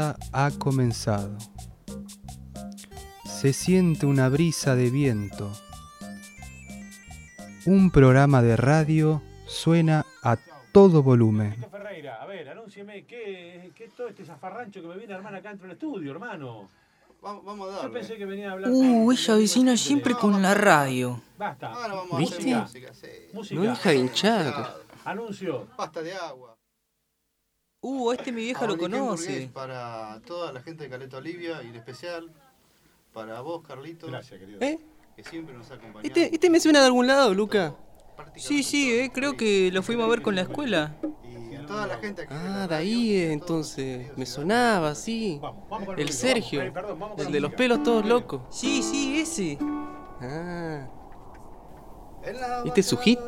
Día 0.00 0.16
ha 0.32 0.50
comenzado. 0.58 1.36
Se 3.24 3.52
siente 3.52 4.06
una 4.06 4.28
brisa 4.28 4.74
de 4.74 4.90
viento. 4.90 5.50
Un 7.66 7.90
programa 7.90 8.42
de 8.42 8.56
radio 8.56 9.22
suena 9.46 10.06
a 10.22 10.38
todo 10.72 11.02
volumen. 11.02 11.56
Ferreira, 11.70 12.22
a 12.22 12.26
ver, 12.26 12.48
anúncieme 12.48 13.04
qué, 13.04 13.72
qué 13.74 13.84
es 13.84 13.94
todo 13.94 14.08
este 14.08 14.24
zafarrancho 14.24 14.80
que 14.80 14.88
me 14.88 14.96
viene 14.96 15.12
a 15.12 15.16
armar 15.16 15.34
acá 15.34 15.50
dentro 15.50 15.66
del 15.68 15.76
estudio, 15.76 16.12
hermano. 16.12 16.68
Vamos, 17.22 17.44
vamos 17.44 17.68
a 17.68 17.72
Yo 17.72 17.76
darle. 17.82 17.98
pensé 17.98 18.16
que 18.16 18.24
venía 18.24 18.48
a 18.48 18.52
hablar. 18.52 18.70
Uh, 18.72 19.12
ella 19.12 19.34
vecina 19.34 19.76
siempre 19.76 20.14
con 20.14 20.40
la 20.40 20.54
radio. 20.54 21.20
Basta. 21.36 21.68
Ahora 21.68 21.94
vamos 21.94 22.18
¿Viste? 22.18 22.54
a 22.54 22.62
hacer 22.62 22.82
música, 22.86 22.94
sí. 22.94 23.08
Música. 23.34 23.60
No 23.60 23.70
deja 23.70 23.90
de 23.90 23.96
hinchar. 23.96 24.76
Anuncio. 25.04 25.66
Pasta 25.76 26.00
de 26.02 26.14
agua. 26.14 26.49
Uh, 27.82 28.12
este 28.12 28.30
mi 28.30 28.42
vieja 28.42 28.66
lo 28.66 28.76
conoce. 28.76 29.50
Para 29.54 30.20
toda 30.26 30.52
la 30.52 30.60
gente 30.60 30.84
de 30.84 30.90
Caleta 30.90 31.16
Olivia 31.16 31.62
y 31.62 31.68
en 31.68 31.76
especial 31.76 32.30
para 33.12 33.40
vos, 33.40 33.66
Carlitos. 33.66 34.10
Gracias, 34.10 34.38
querido. 34.38 34.60
¿Eh? 34.60 34.78
Que 35.16 35.24
siempre 35.24 35.54
nos 35.54 35.70
ha 35.70 35.74
acompañado. 35.74 36.06
¿Este, 36.06 36.34
este 36.34 36.50
me 36.50 36.60
suena 36.60 36.80
de 36.80 36.86
algún 36.86 37.06
lado, 37.06 37.32
Luca? 37.32 37.74
Sí, 38.36 38.62
sí, 38.62 38.92
eh, 38.92 39.10
creo 39.12 39.36
que 39.36 39.70
lo 39.72 39.82
fuimos 39.82 40.04
a 40.06 40.08
ver 40.08 40.20
con 40.20 40.34
la 40.34 40.42
escuela. 40.42 40.94
Y 41.24 41.54
a 41.56 41.66
Toda 41.66 41.86
la 41.86 41.96
gente 41.98 42.22
aquí. 42.22 42.34
Ah, 42.36 42.66
de 42.68 42.74
ahí 42.74 43.16
entonces. 43.16 44.16
Me 44.16 44.26
sonaba, 44.26 44.94
sí. 44.94 45.40
El 45.96 46.10
Sergio. 46.10 46.60
El 47.16 47.32
de 47.32 47.40
los 47.40 47.54
pelos 47.54 47.82
todos 47.82 48.04
locos. 48.04 48.42
Sí, 48.50 48.82
sí, 48.82 49.20
ese. 49.20 49.58
Ah. 50.20 50.86
¿Este 52.66 52.80
es 52.80 52.86
su 52.86 52.98
hit? 52.98 53.18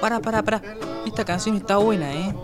Para, 0.00 0.20
para, 0.20 0.42
para. 0.42 0.62
Esta 1.06 1.24
canción 1.24 1.56
está 1.56 1.76
buena, 1.76 2.12
¿eh? 2.12 2.34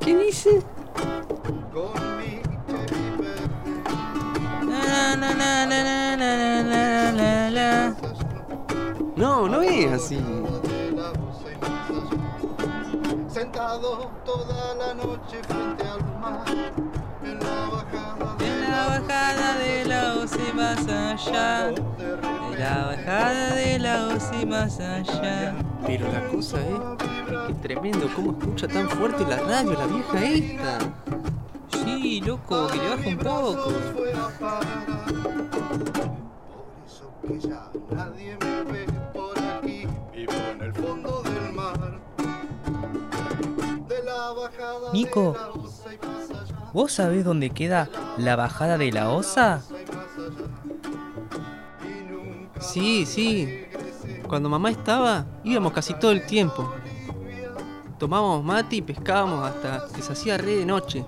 ¿Qué 0.00 0.16
dice? 0.16 0.62
No, 9.16 9.48
no 9.48 9.62
es 9.62 9.92
así. 9.92 10.20
Sentado 13.28 14.10
toda 14.24 14.74
la 14.76 14.94
noche 14.94 15.42
frente 15.46 15.84
al 15.84 16.20
mar 16.20 16.87
bajada 18.88 19.58
de 19.58 19.84
la 19.84 20.14
OCE 20.16 20.52
más 20.54 20.86
allá. 20.88 21.68
En 21.68 22.58
la 22.58 22.86
bajada 22.86 23.54
de 23.54 23.78
la 23.78 24.08
OCE 24.08 24.46
más 24.46 24.80
allá. 24.80 25.54
Pero 25.86 26.10
la 26.12 26.26
cosa 26.28 26.58
es 26.60 27.46
que 27.46 27.54
tremendo 27.54 28.08
cómo 28.14 28.32
escucha 28.32 28.66
tan 28.68 28.88
fuerte 28.88 29.24
la 29.26 29.36
radio 29.36 29.72
la 29.72 29.86
vieja 29.86 30.24
esta. 30.24 30.78
Sí, 31.84 32.20
loco, 32.20 32.66
que 32.68 32.78
le 32.78 32.88
baja 32.88 33.08
un 33.08 33.18
poco. 33.18 33.72
que 37.26 37.40
ya 37.40 37.70
nadie 37.90 38.36
me 38.40 38.72
ve 38.72 38.86
por 39.12 39.38
aquí. 39.38 39.86
Vivo 40.14 40.32
en 40.52 40.62
el 40.62 40.72
fondo 40.74 41.22
del 41.22 41.52
mar. 41.52 42.00
De 43.88 44.02
la 44.02 44.32
bajada 44.32 44.92
Nico, 44.92 45.32
de 45.32 45.38
la. 45.38 46.70
¿vos 46.72 46.92
sabés 46.92 47.24
dónde 47.24 47.50
queda 47.50 47.88
la 48.18 48.36
bajada 48.36 48.76
de 48.78 48.92
la 48.92 49.10
osa? 49.10 49.62
Sí, 52.60 53.06
sí. 53.06 53.64
Cuando 54.26 54.48
mamá 54.48 54.70
estaba, 54.70 55.26
íbamos 55.44 55.72
casi 55.72 55.94
todo 55.94 56.10
el 56.10 56.26
tiempo. 56.26 56.72
Tomábamos 57.98 58.44
mate 58.44 58.76
y 58.76 58.82
pescábamos 58.82 59.48
hasta 59.48 59.88
que 59.94 60.02
se 60.02 60.12
hacía 60.12 60.36
re 60.36 60.56
de 60.56 60.66
noche. 60.66 61.04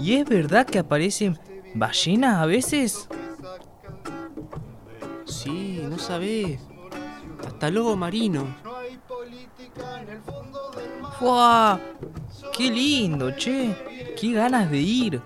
¿Y 0.00 0.14
es 0.16 0.28
verdad 0.28 0.66
que 0.66 0.78
aparecen 0.78 1.38
ballenas 1.74 2.36
a 2.36 2.46
veces? 2.46 3.08
Sí, 5.24 5.84
no 5.88 5.98
sabés. 5.98 6.60
Hasta 7.46 7.70
lobo 7.70 7.96
marino. 7.96 8.46
¡Fua! 11.18 11.80
¡Qué 12.56 12.70
lindo, 12.70 13.30
che! 13.32 13.76
¡Qué 14.18 14.32
ganas 14.32 14.70
de 14.70 14.78
ir! 14.78 15.22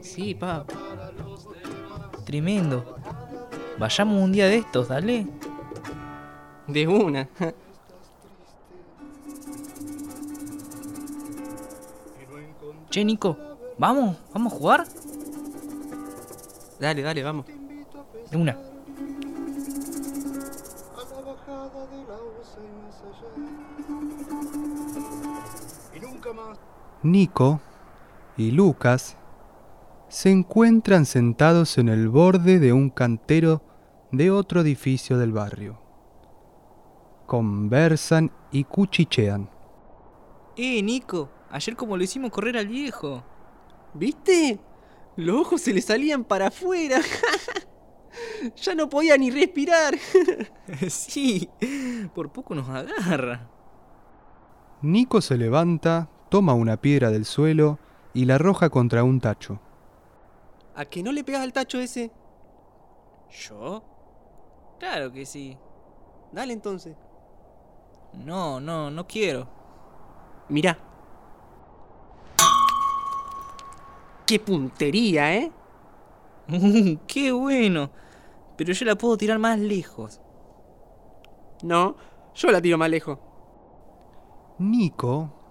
Sí, 0.00 0.34
pa. 0.34 0.64
Tremendo. 2.24 2.96
Vayamos 3.78 4.22
un 4.22 4.32
día 4.32 4.46
de 4.46 4.56
estos, 4.56 4.88
dale. 4.88 5.26
De 6.66 6.88
una. 6.88 7.28
Che, 12.88 13.04
Nico, 13.04 13.36
¿vamos? 13.76 14.16
¿Vamos 14.32 14.54
a 14.54 14.56
jugar? 14.56 14.84
Dale, 16.80 17.02
dale, 17.02 17.22
vamos. 17.22 17.44
De 18.30 18.36
una. 18.38 18.65
Nico 27.02 27.60
y 28.36 28.50
Lucas 28.50 29.16
se 30.08 30.30
encuentran 30.30 31.06
sentados 31.06 31.78
en 31.78 31.88
el 31.88 32.08
borde 32.08 32.58
de 32.58 32.72
un 32.72 32.90
cantero 32.90 33.62
de 34.12 34.30
otro 34.30 34.60
edificio 34.60 35.18
del 35.18 35.32
barrio. 35.32 35.80
Conversan 37.26 38.30
y 38.52 38.64
cuchichean. 38.64 39.50
Eh, 40.56 40.82
Nico, 40.82 41.30
ayer 41.50 41.76
como 41.76 41.96
lo 41.96 42.04
hicimos 42.04 42.30
correr 42.30 42.56
al 42.56 42.68
viejo. 42.68 43.24
¿Viste? 43.94 44.58
Los 45.16 45.40
ojos 45.40 45.60
se 45.60 45.72
le 45.72 45.80
salían 45.80 46.24
para 46.24 46.48
afuera. 46.48 47.00
ya 48.56 48.74
no 48.74 48.88
podía 48.88 49.16
ni 49.16 49.30
respirar. 49.30 49.96
sí, 50.88 51.48
por 52.14 52.30
poco 52.30 52.54
nos 52.54 52.68
agarra. 52.68 53.50
Nico 54.82 55.20
se 55.20 55.36
levanta, 55.36 56.10
toma 56.28 56.54
una 56.54 56.76
piedra 56.76 57.10
del 57.10 57.24
suelo 57.24 57.78
y 58.14 58.24
la 58.24 58.36
arroja 58.36 58.70
contra 58.70 59.04
un 59.04 59.20
tacho. 59.20 59.60
¿A 60.74 60.84
que 60.84 61.02
no 61.02 61.12
le 61.12 61.24
pegas 61.24 61.42
al 61.42 61.52
tacho 61.52 61.78
ese? 61.78 62.10
¿Yo? 63.30 63.82
Claro 64.78 65.12
que 65.12 65.24
sí. 65.24 65.56
Dale 66.32 66.52
entonces. 66.52 66.96
No, 68.12 68.60
no, 68.60 68.90
no 68.90 69.06
quiero. 69.06 69.48
Mirá. 70.48 70.78
¡Qué 74.26 74.40
puntería, 74.40 75.34
eh! 75.34 75.52
Uh, 76.48 76.96
¡Qué 77.06 77.32
bueno! 77.32 77.90
Pero 78.56 78.72
yo 78.72 78.84
la 78.84 78.96
puedo 78.96 79.16
tirar 79.16 79.38
más 79.38 79.58
lejos. 79.58 80.20
No, 81.62 81.96
yo 82.34 82.50
la 82.50 82.60
tiro 82.60 82.76
más 82.76 82.90
lejos. 82.90 83.18
Nico 84.58 85.45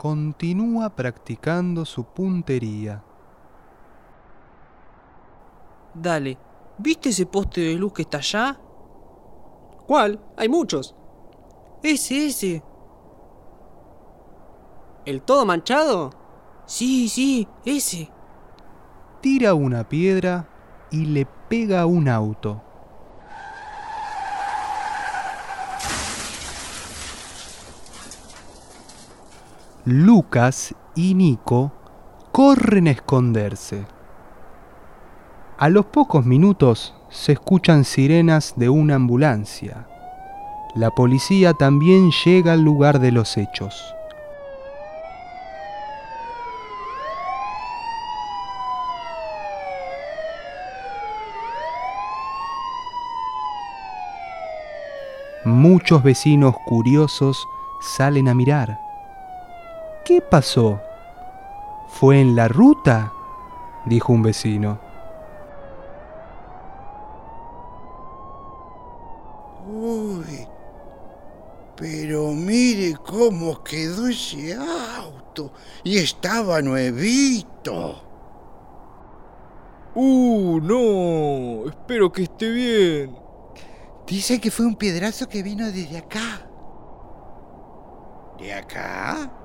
continúa 0.00 0.88
practicando 0.88 1.84
su 1.84 2.04
puntería. 2.04 3.04
Dale, 5.92 6.38
¿viste 6.78 7.10
ese 7.10 7.26
poste 7.26 7.60
de 7.60 7.74
luz 7.74 7.92
que 7.92 8.00
está 8.00 8.16
allá? 8.16 8.58
¿Cuál? 9.86 10.18
Hay 10.38 10.48
muchos. 10.48 10.96
Ese, 11.82 12.28
ese. 12.28 12.62
¿El 15.04 15.20
todo 15.20 15.44
manchado? 15.44 16.08
Sí, 16.64 17.10
sí, 17.10 17.46
ese. 17.66 18.10
Tira 19.20 19.52
una 19.52 19.86
piedra 19.86 20.48
y 20.90 21.04
le 21.04 21.26
pega 21.26 21.82
a 21.82 21.86
un 21.86 22.08
auto. 22.08 22.62
Lucas 29.92 30.72
y 30.94 31.14
Nico 31.14 31.72
corren 32.30 32.86
a 32.86 32.92
esconderse. 32.92 33.86
A 35.58 35.68
los 35.68 35.86
pocos 35.86 36.24
minutos 36.24 36.94
se 37.08 37.32
escuchan 37.32 37.84
sirenas 37.84 38.54
de 38.54 38.68
una 38.68 38.94
ambulancia. 38.94 39.88
La 40.76 40.92
policía 40.92 41.54
también 41.54 42.12
llega 42.24 42.52
al 42.52 42.62
lugar 42.62 43.00
de 43.00 43.10
los 43.10 43.36
hechos. 43.36 43.96
Muchos 55.44 56.04
vecinos 56.04 56.54
curiosos 56.64 57.44
salen 57.80 58.28
a 58.28 58.34
mirar. 58.34 58.89
¿Qué 60.10 60.20
pasó? 60.20 60.80
¿Fue 61.86 62.20
en 62.20 62.34
la 62.34 62.48
ruta? 62.48 63.12
dijo 63.86 64.12
un 64.12 64.24
vecino. 64.24 64.80
Uy, 69.68 70.48
pero 71.76 72.32
mire 72.32 72.96
cómo 72.96 73.62
quedó 73.62 74.08
ese 74.08 74.56
auto. 74.56 75.52
Y 75.84 75.98
estaba 75.98 76.60
nuevito. 76.60 78.02
Uh, 79.94 80.58
no. 80.60 81.70
Espero 81.70 82.10
que 82.10 82.24
esté 82.24 82.50
bien. 82.50 83.16
Dice 84.08 84.40
que 84.40 84.50
fue 84.50 84.66
un 84.66 84.74
piedrazo 84.74 85.28
que 85.28 85.44
vino 85.44 85.66
desde 85.66 85.98
acá. 85.98 86.48
¿De 88.40 88.52
acá? 88.52 89.36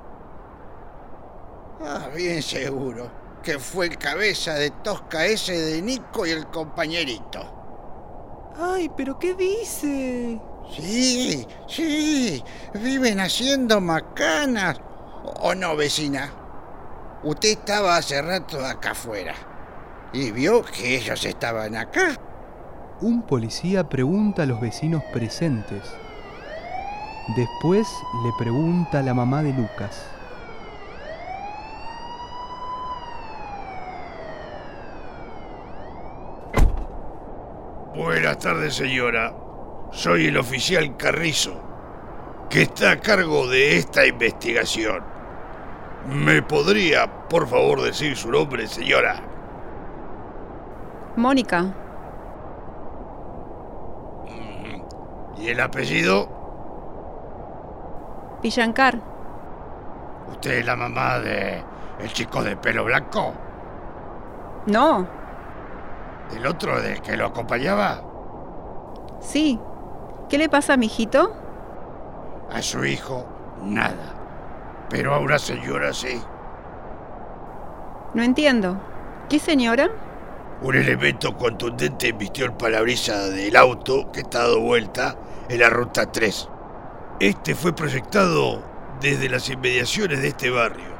Ah, 1.79 2.09
bien 2.15 2.41
seguro. 2.41 3.11
Que 3.43 3.59
fue 3.59 3.87
el 3.87 3.97
cabeza 3.97 4.55
de 4.55 4.71
tosca 4.71 5.25
ese 5.25 5.53
de 5.53 5.81
Nico 5.81 6.25
y 6.25 6.31
el 6.31 6.47
compañerito. 6.47 7.53
Ay, 8.57 8.89
pero 8.95 9.19
¿qué 9.19 9.35
dice? 9.35 10.41
Sí, 10.69 11.45
sí. 11.67 12.43
Viven 12.73 13.19
haciendo 13.19 13.81
macanas. 13.81 14.79
¿O 15.41 15.53
no, 15.55 15.75
vecina? 15.75 16.33
Usted 17.23 17.49
estaba 17.49 17.97
hace 17.97 18.21
rato 18.21 18.63
acá 18.65 18.91
afuera. 18.91 19.35
y 20.13 20.31
vio 20.31 20.63
que 20.63 20.95
ellos 20.97 21.25
estaban 21.25 21.75
acá. 21.75 22.15
Un 23.01 23.23
policía 23.23 23.89
pregunta 23.89 24.43
a 24.43 24.45
los 24.45 24.61
vecinos 24.61 25.03
presentes. 25.13 25.83
Después 27.35 27.87
le 28.23 28.31
pregunta 28.37 28.99
a 28.99 29.03
la 29.03 29.13
mamá 29.13 29.43
de 29.43 29.53
Lucas. 29.53 30.14
Buenas 37.95 38.39
tardes, 38.39 38.75
señora. 38.75 39.33
Soy 39.91 40.25
el 40.27 40.37
oficial 40.37 40.97
Carrizo, 40.97 41.53
que 42.49 42.63
está 42.63 42.91
a 42.91 42.99
cargo 42.99 43.47
de 43.47 43.77
esta 43.77 44.05
investigación. 44.05 45.01
¿Me 46.09 46.41
podría, 46.41 47.07
por 47.29 47.47
favor, 47.47 47.81
decir 47.81 48.17
su 48.17 48.29
nombre, 48.29 48.67
señora? 48.67 49.21
Mónica, 51.15 51.73
¿Y 55.37 55.49
el 55.49 55.59
apellido? 55.61 56.27
Villancar. 58.41 58.99
¿Usted 60.31 60.59
es 60.59 60.65
la 60.65 60.75
mamá 60.75 61.19
de 61.19 61.63
el 61.99 62.11
chico 62.11 62.43
de 62.43 62.57
pelo 62.57 62.83
blanco? 62.83 63.33
No, 64.65 65.07
¿El 66.33 66.45
otro 66.47 66.81
del 66.81 67.01
que 67.01 67.17
lo 67.17 67.27
acompañaba? 67.27 68.01
sí. 69.21 69.59
¿Qué 70.29 70.39
le 70.39 70.49
pasa 70.49 70.73
a 70.73 70.77
mi 70.77 70.87
hijito? 70.87 71.35
A 72.51 72.59
su 72.63 72.83
hijo, 72.83 73.27
nada. 73.63 74.15
Pero 74.89 75.13
a 75.13 75.19
una 75.19 75.37
señora 75.37 75.93
sí. 75.93 76.19
No 78.15 78.23
entiendo. 78.23 78.81
¿Qué 79.29 79.37
señora? 79.37 79.87
Un 80.63 80.75
elemento 80.75 81.37
contundente 81.37 82.11
vistió 82.11 82.45
el 82.45 82.53
parabrisas 82.53 83.29
del 83.31 83.55
auto 83.55 84.11
que 84.11 84.21
está 84.21 84.39
dado 84.39 84.61
vuelta 84.61 85.15
en 85.47 85.59
la 85.59 85.69
ruta 85.69 86.11
3. 86.11 86.49
Este 87.19 87.53
fue 87.53 87.75
proyectado 87.75 88.63
desde 88.99 89.29
las 89.29 89.47
inmediaciones 89.49 90.23
de 90.23 90.29
este 90.29 90.49
barrio, 90.49 90.95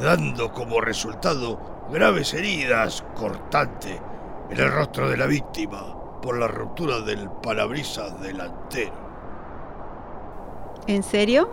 dando 0.00 0.50
como 0.50 0.80
resultado 0.80 1.60
graves 1.92 2.32
heridas 2.32 3.04
cortantes 3.14 4.00
en 4.48 4.58
el 4.60 4.72
rostro 4.72 5.08
de 5.08 5.16
la 5.16 5.26
víctima 5.26 5.96
por 6.20 6.38
la 6.38 6.48
ruptura 6.48 7.00
del 7.00 7.30
parabrisas 7.42 8.20
delantero. 8.20 8.94
¿En 10.86 11.02
serio? 11.02 11.48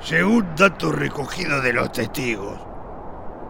Según 0.00 0.54
datos 0.56 0.94
recogidos 0.94 1.62
de 1.62 1.72
los 1.72 1.92
testigos, 1.92 2.68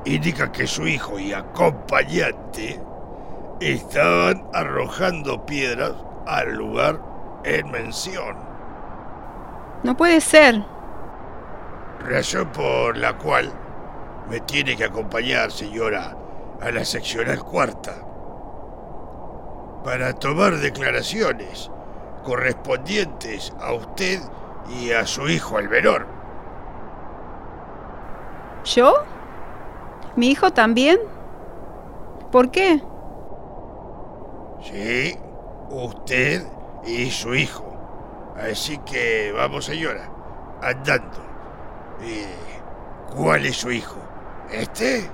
indica 0.04 0.52
que 0.52 0.66
su 0.66 0.86
hijo 0.86 1.18
y 1.18 1.32
acompañante 1.32 2.88
estaban 3.60 4.48
arrojando 4.52 5.46
piedras 5.46 5.94
al 6.26 6.54
lugar 6.54 7.00
en 7.44 7.70
mención, 7.70 8.48
No 9.82 9.96
puede 9.96 10.20
ser. 10.20 10.68
razón 11.98 12.52
por 12.52 12.96
la 12.96 13.16
cual 13.18 13.58
me 14.24 14.40
tiene 14.40 14.76
que 14.76 14.84
acompañar, 14.84 15.50
señora, 15.52 16.21
a 16.62 16.70
la 16.70 16.84
seccional 16.84 17.42
cuarta 17.42 17.94
para 19.84 20.12
tomar 20.12 20.58
declaraciones 20.58 21.70
correspondientes 22.22 23.52
a 23.60 23.72
usted 23.72 24.20
y 24.80 24.92
a 24.92 25.04
su 25.06 25.28
hijo 25.28 25.58
el 25.58 25.68
menor. 25.68 26.06
¿Yo? 28.64 28.94
¿Mi 30.14 30.28
hijo 30.28 30.52
también? 30.52 31.00
¿Por 32.30 32.52
qué? 32.52 32.80
Sí, 34.62 35.18
usted 35.68 36.46
y 36.86 37.10
su 37.10 37.34
hijo. 37.34 37.66
Así 38.36 38.78
que 38.78 39.32
vamos, 39.32 39.64
señora, 39.64 40.08
andando. 40.62 41.18
Eh, 42.02 42.34
¿Cuál 43.16 43.46
es 43.46 43.56
su 43.56 43.72
hijo? 43.72 43.98
¿Este? 44.50 45.10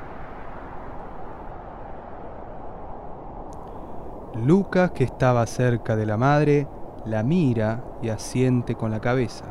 Lucas, 4.44 4.92
que 4.92 5.05
estaba 5.05 5.44
cerca 5.46 5.96
de 5.96 6.07
la 6.07 6.16
madre, 6.16 6.66
la 7.05 7.22
mira 7.22 7.83
y 8.03 8.09
asiente 8.09 8.74
con 8.74 8.90
la 8.90 9.01
cabeza. 9.01 9.46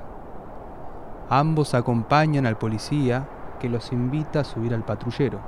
Ambos 1.29 1.73
acompañan 1.73 2.45
al 2.45 2.57
policía 2.57 3.27
que 3.59 3.69
los 3.69 3.91
invita 3.91 4.41
a 4.41 4.43
subir 4.43 4.73
al 4.73 4.83
patrullero. 4.83 5.39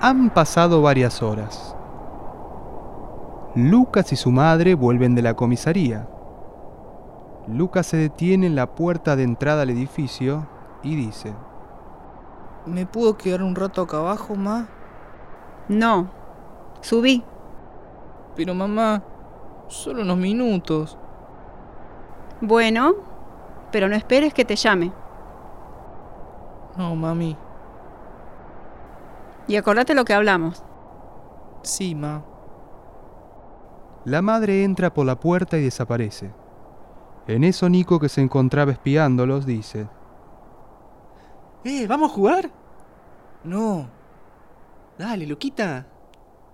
Han 0.00 0.30
pasado 0.30 0.82
varias 0.82 1.22
horas. 1.22 1.76
Lucas 3.54 4.12
y 4.12 4.16
su 4.16 4.30
madre 4.30 4.74
vuelven 4.74 5.14
de 5.14 5.22
la 5.22 5.34
comisaría. 5.34 6.08
Lucas 7.46 7.86
se 7.86 7.98
detiene 7.98 8.46
en 8.46 8.54
la 8.54 8.74
puerta 8.74 9.14
de 9.14 9.24
entrada 9.24 9.62
al 9.62 9.70
edificio 9.70 10.46
y 10.82 10.96
dice, 10.96 11.34
¿Me 12.64 12.86
puedo 12.86 13.16
quedar 13.18 13.42
un 13.42 13.54
rato 13.54 13.82
acá 13.82 13.98
abajo, 13.98 14.36
ma? 14.36 14.68
No. 15.68 16.10
Subí. 16.80 17.22
Pero 18.36 18.54
mamá, 18.54 19.02
solo 19.68 20.02
unos 20.02 20.16
minutos. 20.16 20.96
Bueno, 22.40 22.94
pero 23.70 23.88
no 23.88 23.96
esperes 23.96 24.32
que 24.32 24.44
te 24.44 24.56
llame. 24.56 24.92
No, 26.76 26.96
mami. 26.96 27.36
Y 29.46 29.56
acordate 29.56 29.94
lo 29.94 30.04
que 30.04 30.14
hablamos. 30.14 30.64
Sí, 31.62 31.94
ma. 31.94 32.22
La 34.04 34.20
madre 34.22 34.64
entra 34.64 34.92
por 34.92 35.06
la 35.06 35.18
puerta 35.18 35.58
y 35.58 35.62
desaparece. 35.62 36.32
En 37.28 37.44
eso 37.44 37.68
Nico, 37.68 38.00
que 38.00 38.08
se 38.08 38.20
encontraba 38.20 38.72
espiándolos, 38.72 39.46
dice, 39.46 39.88
¡Eh, 41.64 41.86
vamos 41.86 42.10
a 42.10 42.14
jugar! 42.14 42.50
No, 43.44 43.88
Dale, 44.98 45.26
Luquita. 45.26 45.86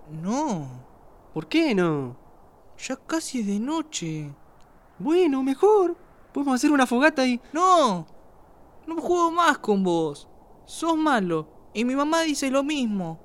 no. 0.09 0.87
¿Por 1.33 1.47
qué 1.47 1.75
no? 1.75 2.17
Ya 2.77 2.95
casi 2.95 3.41
es 3.41 3.47
de 3.47 3.59
noche. 3.59 4.33
Bueno, 4.97 5.43
mejor. 5.43 5.95
Podemos 6.33 6.55
hacer 6.55 6.71
una 6.71 6.87
fogata 6.87 7.25
y... 7.27 7.39
No, 7.53 8.07
no 8.87 9.01
juego 9.01 9.31
más 9.31 9.59
con 9.59 9.83
vos. 9.83 10.27
Sos 10.65 10.97
malo. 10.97 11.47
Y 11.73 11.85
mi 11.85 11.95
mamá 11.95 12.21
dice 12.21 12.49
lo 12.49 12.63
mismo. 12.63 13.19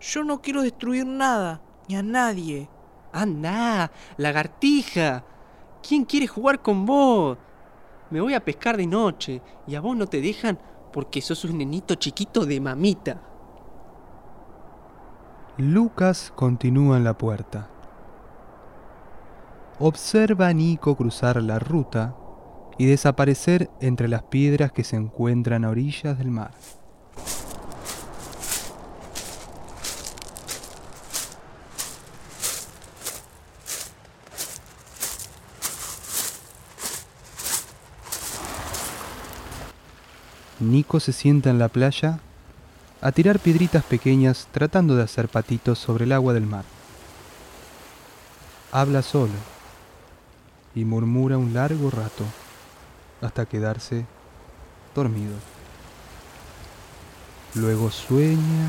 Yo 0.00 0.24
no 0.24 0.40
quiero 0.42 0.62
destruir 0.62 1.06
nada, 1.06 1.62
ni 1.90 1.96
a 1.96 2.02
nadie. 2.02 2.68
¡Anda! 3.12 3.90
¡Lagartija! 4.16 5.24
¿Quién 5.86 6.04
quiere 6.04 6.28
jugar 6.28 6.62
con 6.62 6.86
vos? 6.86 7.36
Me 8.10 8.20
voy 8.20 8.34
a 8.34 8.44
pescar 8.44 8.76
de 8.76 8.86
noche 8.86 9.42
y 9.66 9.74
a 9.74 9.80
vos 9.80 9.96
no 9.96 10.06
te 10.06 10.20
dejan 10.20 10.58
porque 10.92 11.20
sos 11.20 11.44
un 11.44 11.58
nenito 11.58 11.96
chiquito 11.96 12.46
de 12.46 12.60
mamita. 12.60 13.22
Lucas 15.56 16.32
continúa 16.36 16.96
en 16.96 17.04
la 17.04 17.18
puerta. 17.18 17.68
Observa 19.80 20.48
a 20.48 20.52
Nico 20.52 20.96
cruzar 20.96 21.42
la 21.42 21.58
ruta 21.58 22.14
y 22.78 22.86
desaparecer 22.86 23.68
entre 23.80 24.08
las 24.08 24.22
piedras 24.24 24.70
que 24.72 24.84
se 24.84 24.96
encuentran 24.96 25.64
a 25.64 25.70
orillas 25.70 26.18
del 26.18 26.30
mar. 26.30 26.52
Nico 40.60 41.00
se 41.00 41.14
sienta 41.14 41.48
en 41.48 41.58
la 41.58 41.68
playa 41.68 42.20
a 43.00 43.12
tirar 43.12 43.38
piedritas 43.38 43.82
pequeñas 43.82 44.46
tratando 44.52 44.94
de 44.94 45.02
hacer 45.02 45.28
patitos 45.28 45.78
sobre 45.78 46.04
el 46.04 46.12
agua 46.12 46.34
del 46.34 46.44
mar. 46.44 46.64
Habla 48.70 49.00
solo 49.00 49.32
y 50.74 50.84
murmura 50.84 51.38
un 51.38 51.54
largo 51.54 51.90
rato 51.90 52.24
hasta 53.22 53.46
quedarse 53.46 54.04
dormido. 54.94 55.34
Luego 57.54 57.90
sueña 57.90 58.68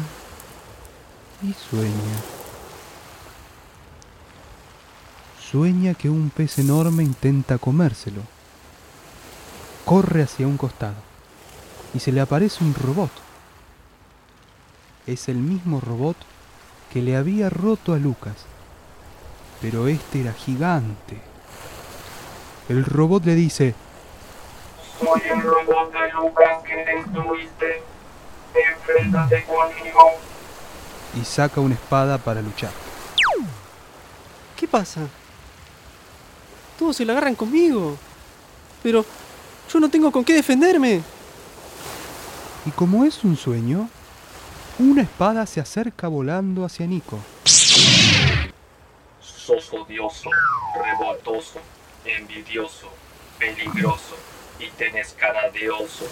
y 1.44 1.54
sueña. 1.54 2.16
Sueña 5.42 5.94
que 5.94 6.10
un 6.10 6.30
pez 6.30 6.58
enorme 6.58 7.04
intenta 7.04 7.58
comérselo. 7.58 8.22
Corre 9.84 10.24
hacia 10.24 10.48
un 10.48 10.56
costado 10.56 11.11
y 11.94 12.00
se 12.00 12.12
le 12.12 12.22
aparece 12.22 12.64
un 12.64 12.74
robot. 12.74 13.12
es 15.08 15.28
el 15.30 15.38
mismo 15.38 15.82
robot 15.82 16.16
que 16.94 17.02
le 17.02 17.18
había 17.18 17.50
roto 17.50 17.94
a 17.94 17.98
Lucas. 17.98 18.36
Pero 19.62 19.88
este 19.88 20.22
era 20.22 20.34
gigante. 20.34 21.18
El 22.70 22.86
robot 22.86 23.26
le 23.26 23.36
dice, 23.36 23.76
Soy 25.00 25.22
el 25.26 25.42
robot 25.42 25.92
de 25.92 26.12
Lucas 26.14 26.64
que 26.64 26.76
destruiste. 26.76 27.84
Enfréntate 28.54 29.44
conmigo. 29.46 30.12
y 31.20 31.26
saca 31.26 31.60
una 31.62 31.76
espada 31.76 32.18
para 32.18 32.42
luchar. 32.42 32.72
¿Qué 34.56 34.68
pasa? 34.68 35.02
Todos 36.78 36.96
se 36.96 37.06
la 37.06 37.14
agarran 37.14 37.36
conmigo. 37.36 37.98
Pero 38.84 39.04
yo 39.72 39.80
no 39.80 39.90
tengo 39.90 40.12
con 40.12 40.24
qué 40.24 40.34
defenderme. 40.34 41.02
Y 42.65 42.71
como 42.71 43.06
es 43.06 43.24
un 43.24 43.38
sueño, 43.38 43.89
una 44.78 45.02
espada 45.02 45.45
se 45.47 45.60
acerca 45.60 46.08
volando 46.08 46.63
hacia 46.63 46.86
Nico. 46.86 47.19
Sos 49.19 49.74
odioso, 49.74 50.30
revoltoso, 50.84 51.60
envidioso, 52.06 52.88
peligroso 53.39 54.15
y 54.60 54.67
tenés 54.71 55.13
cara 55.13 55.50
de 55.50 55.71
oso. 55.71 56.06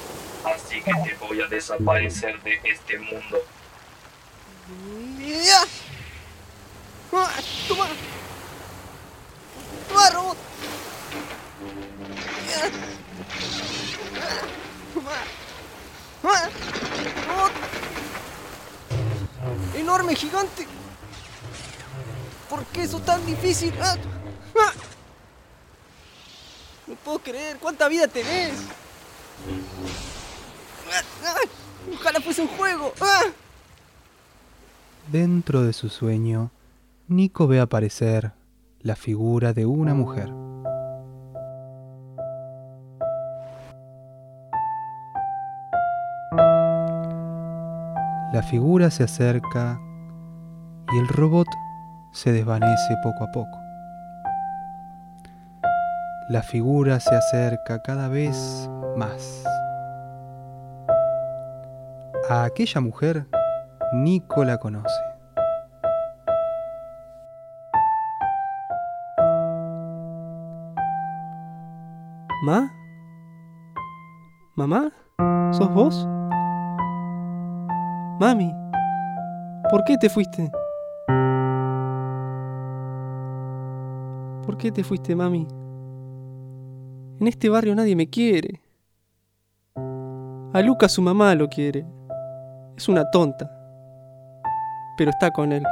Así 0.44 0.82
que 0.82 0.92
te 0.92 1.16
voy 1.20 1.40
a 1.42 1.48
desaparecer 1.48 2.42
de 2.42 2.60
este 2.64 2.98
mundo. 2.98 3.38
¡Ah! 7.14 7.30
¡Toma! 7.68 7.88
¡Toma, 9.88 10.10
robot! 10.12 10.38
¡Ya! 12.50 12.66
¡Ah! 14.16 14.46
¡Toma! 14.94 16.29
¡Robot! 17.28 17.52
¡Enorme, 19.76 20.16
gigante! 20.16 20.68
¿Por 22.50 22.64
qué 22.66 22.84
eso 22.84 23.00
tan 23.00 23.26
difícil? 23.26 23.74
¡Ah! 23.82 23.96
¡Ah! 24.60 24.74
No 26.88 26.96
puedo 26.96 27.20
creer, 27.20 27.58
¿cuánta 27.58 27.88
vida 27.88 28.08
tenés? 28.08 28.54
¡Ah! 31.26 31.36
Ojalá 31.94 32.20
fuese 32.20 32.42
un 32.42 32.48
juego. 32.50 32.94
Dentro 35.12 35.64
de 35.64 35.74
su 35.74 35.90
sueño, 35.90 36.52
Nico 37.08 37.48
ve 37.48 37.60
aparecer 37.60 38.34
la 38.82 38.96
figura 38.96 39.54
de 39.54 39.66
una 39.66 39.94
mujer. 39.94 40.30
La 48.40 48.44
figura 48.44 48.90
se 48.90 49.04
acerca 49.04 49.78
y 50.94 50.98
el 50.98 51.10
robot 51.10 51.46
se 52.14 52.32
desvanece 52.32 52.96
poco 53.04 53.26
a 53.26 53.32
poco. 53.34 53.58
La 56.30 56.42
figura 56.42 57.02
se 57.02 57.14
acerca 57.14 57.82
cada 57.82 58.08
vez 58.08 58.70
más. 58.96 59.44
A 62.30 62.46
aquella 62.46 62.80
mujer 62.80 63.28
Nico 63.92 64.46
la 64.46 64.58
conoce. 64.58 65.04
¿Ma? 72.46 72.72
¿Mamá? 74.56 74.94
¿Sos 75.52 75.74
vos? 75.74 76.08
Mami, 78.20 78.54
¿por 79.70 79.86
qué 79.86 79.98
te 79.98 80.10
fuiste? 80.10 80.52
¿Por 84.46 84.58
qué 84.58 84.74
te 84.74 84.84
fuiste, 84.84 85.16
mami? 85.16 85.48
En 87.22 87.28
este 87.28 87.48
barrio 87.48 87.74
nadie 87.76 87.96
me 87.96 88.10
quiere. 88.10 88.62
A 90.54 90.62
Lucas 90.62 90.92
su 90.92 91.02
mamá 91.02 91.34
lo 91.36 91.48
quiere. 91.48 91.86
Es 92.76 92.90
una 92.90 93.10
tonta. 93.10 93.50
Pero 94.98 95.12
está 95.12 95.32
con 95.32 95.54
él. 95.54 95.64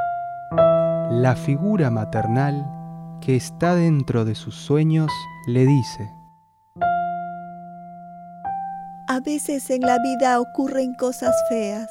La 1.12 1.36
figura 1.36 1.90
maternal 1.90 2.66
que 3.20 3.36
está 3.36 3.76
dentro 3.76 4.24
de 4.24 4.36
sus 4.36 4.56
sueños 4.56 5.12
le 5.48 5.66
dice, 5.66 6.10
A 9.10 9.20
veces 9.20 9.70
en 9.70 9.82
la 9.82 9.98
vida 10.00 10.40
ocurren 10.40 10.94
cosas 10.94 11.36
feas, 11.50 11.90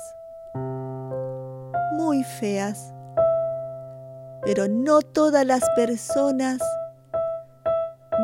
muy 1.97 2.23
feas, 2.23 2.93
pero 4.43 4.69
no 4.69 5.01
todas 5.01 5.45
las 5.45 5.63
personas 5.75 6.61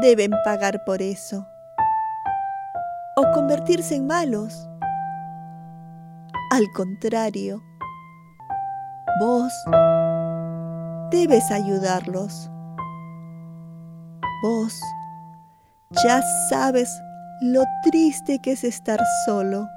deben 0.01 0.33
pagar 0.45 0.85
por 0.85 1.03
eso 1.03 1.47
o 3.17 3.31
convertirse 3.33 3.97
en 3.97 4.07
malos. 4.07 4.69
Al 6.51 6.71
contrario, 6.75 7.63
vos 9.21 9.53
debes 11.11 11.51
ayudarlos. 11.51 12.51
Vos 14.43 14.81
ya 16.05 16.21
sabes 16.49 16.91
lo 17.41 17.65
triste 17.83 18.39
que 18.41 18.53
es 18.53 18.65
estar 18.65 19.01
solo. 19.25 19.69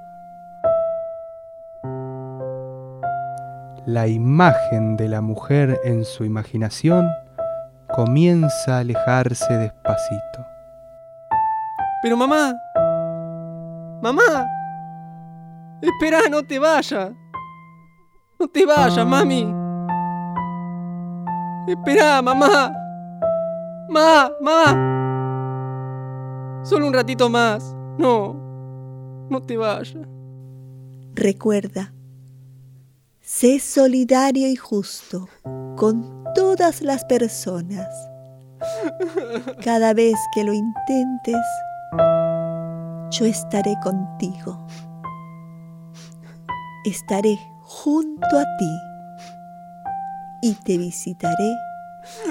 La 3.86 4.08
imagen 4.08 4.98
de 4.98 5.08
la 5.08 5.22
mujer 5.22 5.80
en 5.84 6.06
su 6.06 6.26
imaginación 6.26 7.08
comienza 7.94 8.78
a 8.78 8.80
alejarse 8.80 9.54
despacito. 9.58 10.46
Pero 12.02 12.18
mamá, 12.18 12.54
mamá, 14.02 14.48
espera, 15.82 16.30
no 16.30 16.44
te 16.44 16.60
vayas. 16.60 17.12
No 18.40 18.48
te 18.48 18.66
vayas, 18.66 19.08
mami. 19.08 19.48
Espera, 21.68 22.22
mamá. 22.22 22.72
Ma, 23.90 24.30
mamá. 24.42 24.94
Solo 26.64 26.88
un 26.88 26.94
ratito 26.94 27.30
más. 27.30 27.74
No, 27.98 28.36
no 29.30 29.42
te 29.42 29.56
vayas. 29.56 29.96
Recuerda, 31.14 31.95
sé 33.26 33.60
solidario 33.60 34.48
y 34.48 34.56
justo 34.56 35.28
con 35.78 36.24
todas 36.36 36.82
las 36.82 37.04
personas. 37.06 37.90
Cada 39.64 39.94
vez 39.94 40.16
que 40.34 40.44
lo 40.44 40.54
intentes, 40.54 41.42
yo 43.10 43.26
estaré 43.26 43.76
contigo. 43.84 44.68
Estaré 46.86 47.40
junto 47.62 48.38
a 48.38 48.46
ti 48.58 48.80
y 50.44 50.54
te 50.54 50.78
visitaré 50.78 51.52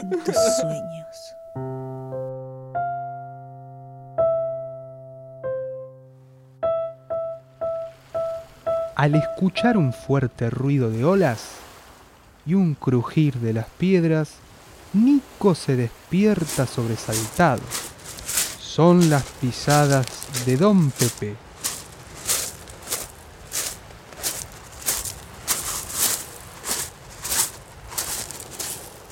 en 0.01 0.11
tus 0.11 0.37
sueños. 0.61 1.37
Al 9.05 9.17
escuchar 9.17 9.77
un 9.77 9.93
fuerte 9.93 10.49
ruido 10.49 10.89
de 10.89 11.05
olas 11.05 11.41
y 12.47 12.55
un 12.55 12.73
crujir 12.75 13.35
de 13.35 13.53
las 13.53 13.67
piedras, 13.77 14.31
Nico 14.95 15.55
se 15.55 15.77
despierta 15.77 16.67
sobresaltado. 16.67 17.61
Son 18.59 19.11
las 19.11 19.23
pisadas 19.43 20.07
de 20.47 20.57
Don 20.57 20.91
Pepe. 20.91 21.37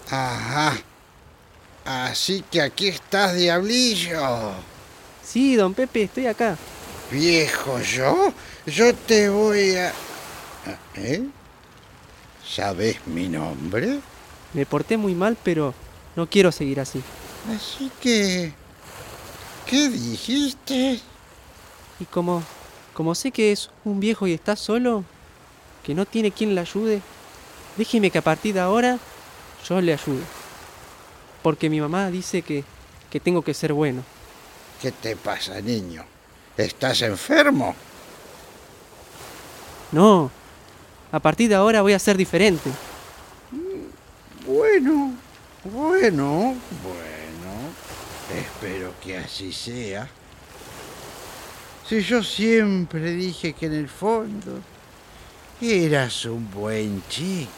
Ajá. 0.09 0.79
Así 1.85 2.43
que 2.51 2.63
aquí 2.63 2.89
estás, 2.89 3.35
diablillo. 3.35 4.53
Sí, 5.23 5.55
don 5.55 5.75
Pepe, 5.75 6.05
estoy 6.05 6.29
acá. 6.29 6.57
Viejo 7.11 7.79
yo, 7.79 8.33
yo 8.67 8.95
te 8.95 9.29
voy 9.29 9.77
a... 9.77 9.93
¿Eh? 10.95 11.27
¿Sabes 12.47 13.07
mi 13.07 13.29
nombre? 13.29 14.01
Me 14.53 14.67
porté 14.67 14.97
muy 14.97 15.15
mal, 15.15 15.37
pero 15.43 15.75
no 16.17 16.29
quiero 16.29 16.53
seguir 16.53 16.81
así. 16.81 17.03
Así 17.55 17.91
que... 18.01 18.53
¿Qué 19.67 19.89
dijiste? 19.89 21.01
Y 21.99 22.05
como, 22.05 22.43
como 22.93 23.15
sé 23.15 23.31
que 23.31 23.53
es 23.53 23.71
un 23.85 24.01
viejo 24.01 24.27
y 24.27 24.35
está 24.35 24.57
solo, 24.57 25.05
que 25.83 25.95
no 25.95 26.05
tiene 26.05 26.31
quien 26.31 26.55
le 26.55 26.61
ayude, 26.61 27.01
déjeme 27.77 28.11
que 28.11 28.19
a 28.19 28.23
partir 28.23 28.55
de 28.55 28.61
ahora 28.61 28.99
yo 29.69 29.81
le 29.81 29.95
ayude. 29.95 30.23
Porque 31.43 31.71
mi 31.71 31.81
mamá 31.81 32.11
dice 32.11 32.43
que, 32.43 32.65
que 33.11 33.19
tengo 33.19 33.43
que 33.43 33.55
ser 33.55 33.73
bueno. 33.73 34.03
¿Qué 34.81 34.93
te 34.93 35.17
pasa, 35.17 35.61
niño? 35.61 36.05
¿Estás 36.57 37.03
enfermo? 37.03 37.75
No, 39.93 40.31
A 41.13 41.21
partir 41.21 41.49
de 41.51 41.55
ahora 41.55 41.83
voy 41.83 41.93
a 41.93 41.99
ser 41.99 42.17
diferente. 42.17 42.71
Bueno, 44.47 45.13
bueno, 45.65 46.55
bueno. 46.83 47.13
Espero 48.35 48.95
que 49.03 49.19
así 49.19 49.53
sea. 49.53 50.09
Si 51.87 52.01
yo 52.01 52.23
siempre 52.23 53.13
dije 53.13 53.53
que 53.53 53.67
en 53.67 53.75
el 53.75 53.89
fondo 53.89 54.61
eras 55.61 56.25
un 56.25 56.51
buen 56.51 57.03
chico. 57.09 57.51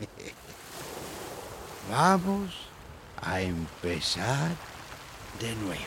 Vamos 1.90 2.54
a 3.20 3.40
empezar 3.42 4.50
de 5.38 5.54
nuevo. 5.56 5.84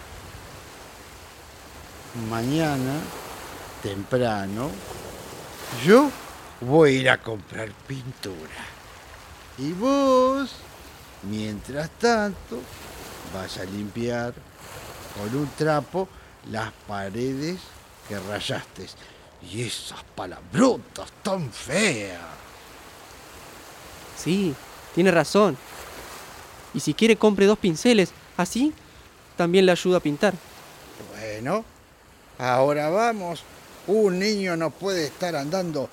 Mañana, 2.30 3.02
temprano, 3.82 4.70
yo 5.86 6.10
voy 6.62 6.90
a 6.90 7.00
ir 7.00 7.10
a 7.10 7.22
comprar 7.22 7.70
pintura. 7.88 8.66
Y 9.58 9.72
vos, 9.74 10.52
mientras 11.24 11.90
tanto, 11.92 12.60
vas 13.34 13.58
a 13.58 13.66
limpiar 13.66 14.34
con 15.16 15.36
un 15.36 15.48
trapo 15.58 16.08
las 16.50 16.72
paredes 16.88 17.60
que 18.08 18.20
rayaste. 18.20 18.88
Y 19.52 19.64
esas 19.64 20.04
palabrotas 20.16 21.12
tan 21.22 21.52
feas. 21.52 22.20
Sí, 24.18 24.56
tiene 24.94 25.12
razón. 25.12 25.58
Y 26.74 26.80
si 26.80 26.94
quiere 26.94 27.16
compre 27.16 27.46
dos 27.46 27.60
pinceles, 27.60 28.12
así 28.38 28.74
también 29.38 29.66
le 29.66 29.72
ayuda 29.72 29.98
a 29.98 30.02
pintar. 30.02 30.34
Bueno, 31.12 31.64
ahora 32.38 32.90
vamos. 32.90 33.44
Un 33.88 34.18
niño 34.18 34.58
no 34.58 34.72
puede 34.72 35.06
estar 35.06 35.36
andando 35.36 35.90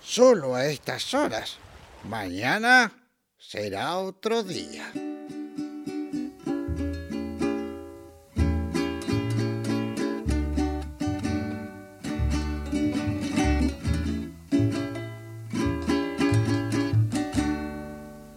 solo 0.00 0.54
a 0.54 0.66
estas 0.66 1.12
horas. 1.12 1.58
Mañana 2.04 2.92
será 3.36 3.98
otro 3.98 4.44
día. 4.44 4.92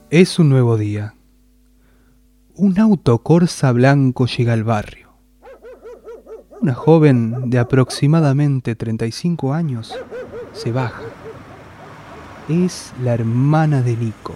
Es 0.09 0.39
un 0.39 0.49
nuevo 0.49 0.77
día. 0.77 1.13
Un 2.55 2.79
auto 2.79 3.21
corsa 3.21 3.71
blanco 3.71 4.27
llega 4.27 4.53
al 4.53 4.63
barrio. 4.63 5.04
Una 6.65 6.73
joven 6.73 7.51
de 7.51 7.59
aproximadamente 7.59 8.73
35 8.73 9.53
años 9.53 9.93
se 10.51 10.71
baja. 10.71 11.03
Es 12.49 12.91
la 13.03 13.13
hermana 13.13 13.83
de 13.83 13.95
Nico. 13.95 14.33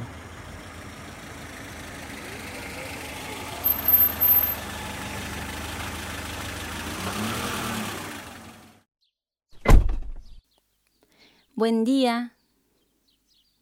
Buen 11.56 11.84
día. 11.84 12.34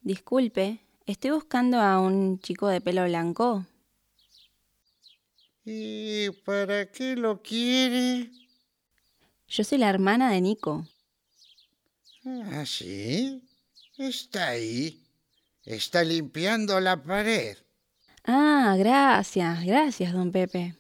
Disculpe, 0.02 0.82
estoy 1.06 1.32
buscando 1.32 1.80
a 1.80 2.02
un 2.02 2.40
chico 2.40 2.68
de 2.68 2.82
pelo 2.82 3.06
blanco. 3.06 3.66
¿Y 5.64 6.32
para 6.44 6.92
qué 6.92 7.16
lo 7.16 7.42
quiere? 7.42 8.30
Yo 9.48 9.64
soy 9.64 9.78
la 9.78 9.90
hermana 9.90 10.32
de 10.32 10.42
Nico. 10.42 10.88
¿Ah, 12.26 12.66
sí? 12.66 13.42
Está 13.98 14.50
ahí. 14.50 15.02
Está 15.64 16.04
limpiando 16.04 16.80
la 16.80 17.02
pared. 17.02 17.58
Ah, 18.26 18.76
gracias, 18.78 19.64
gracias, 19.64 20.12
don 20.12 20.32
Pepe. 20.32 20.76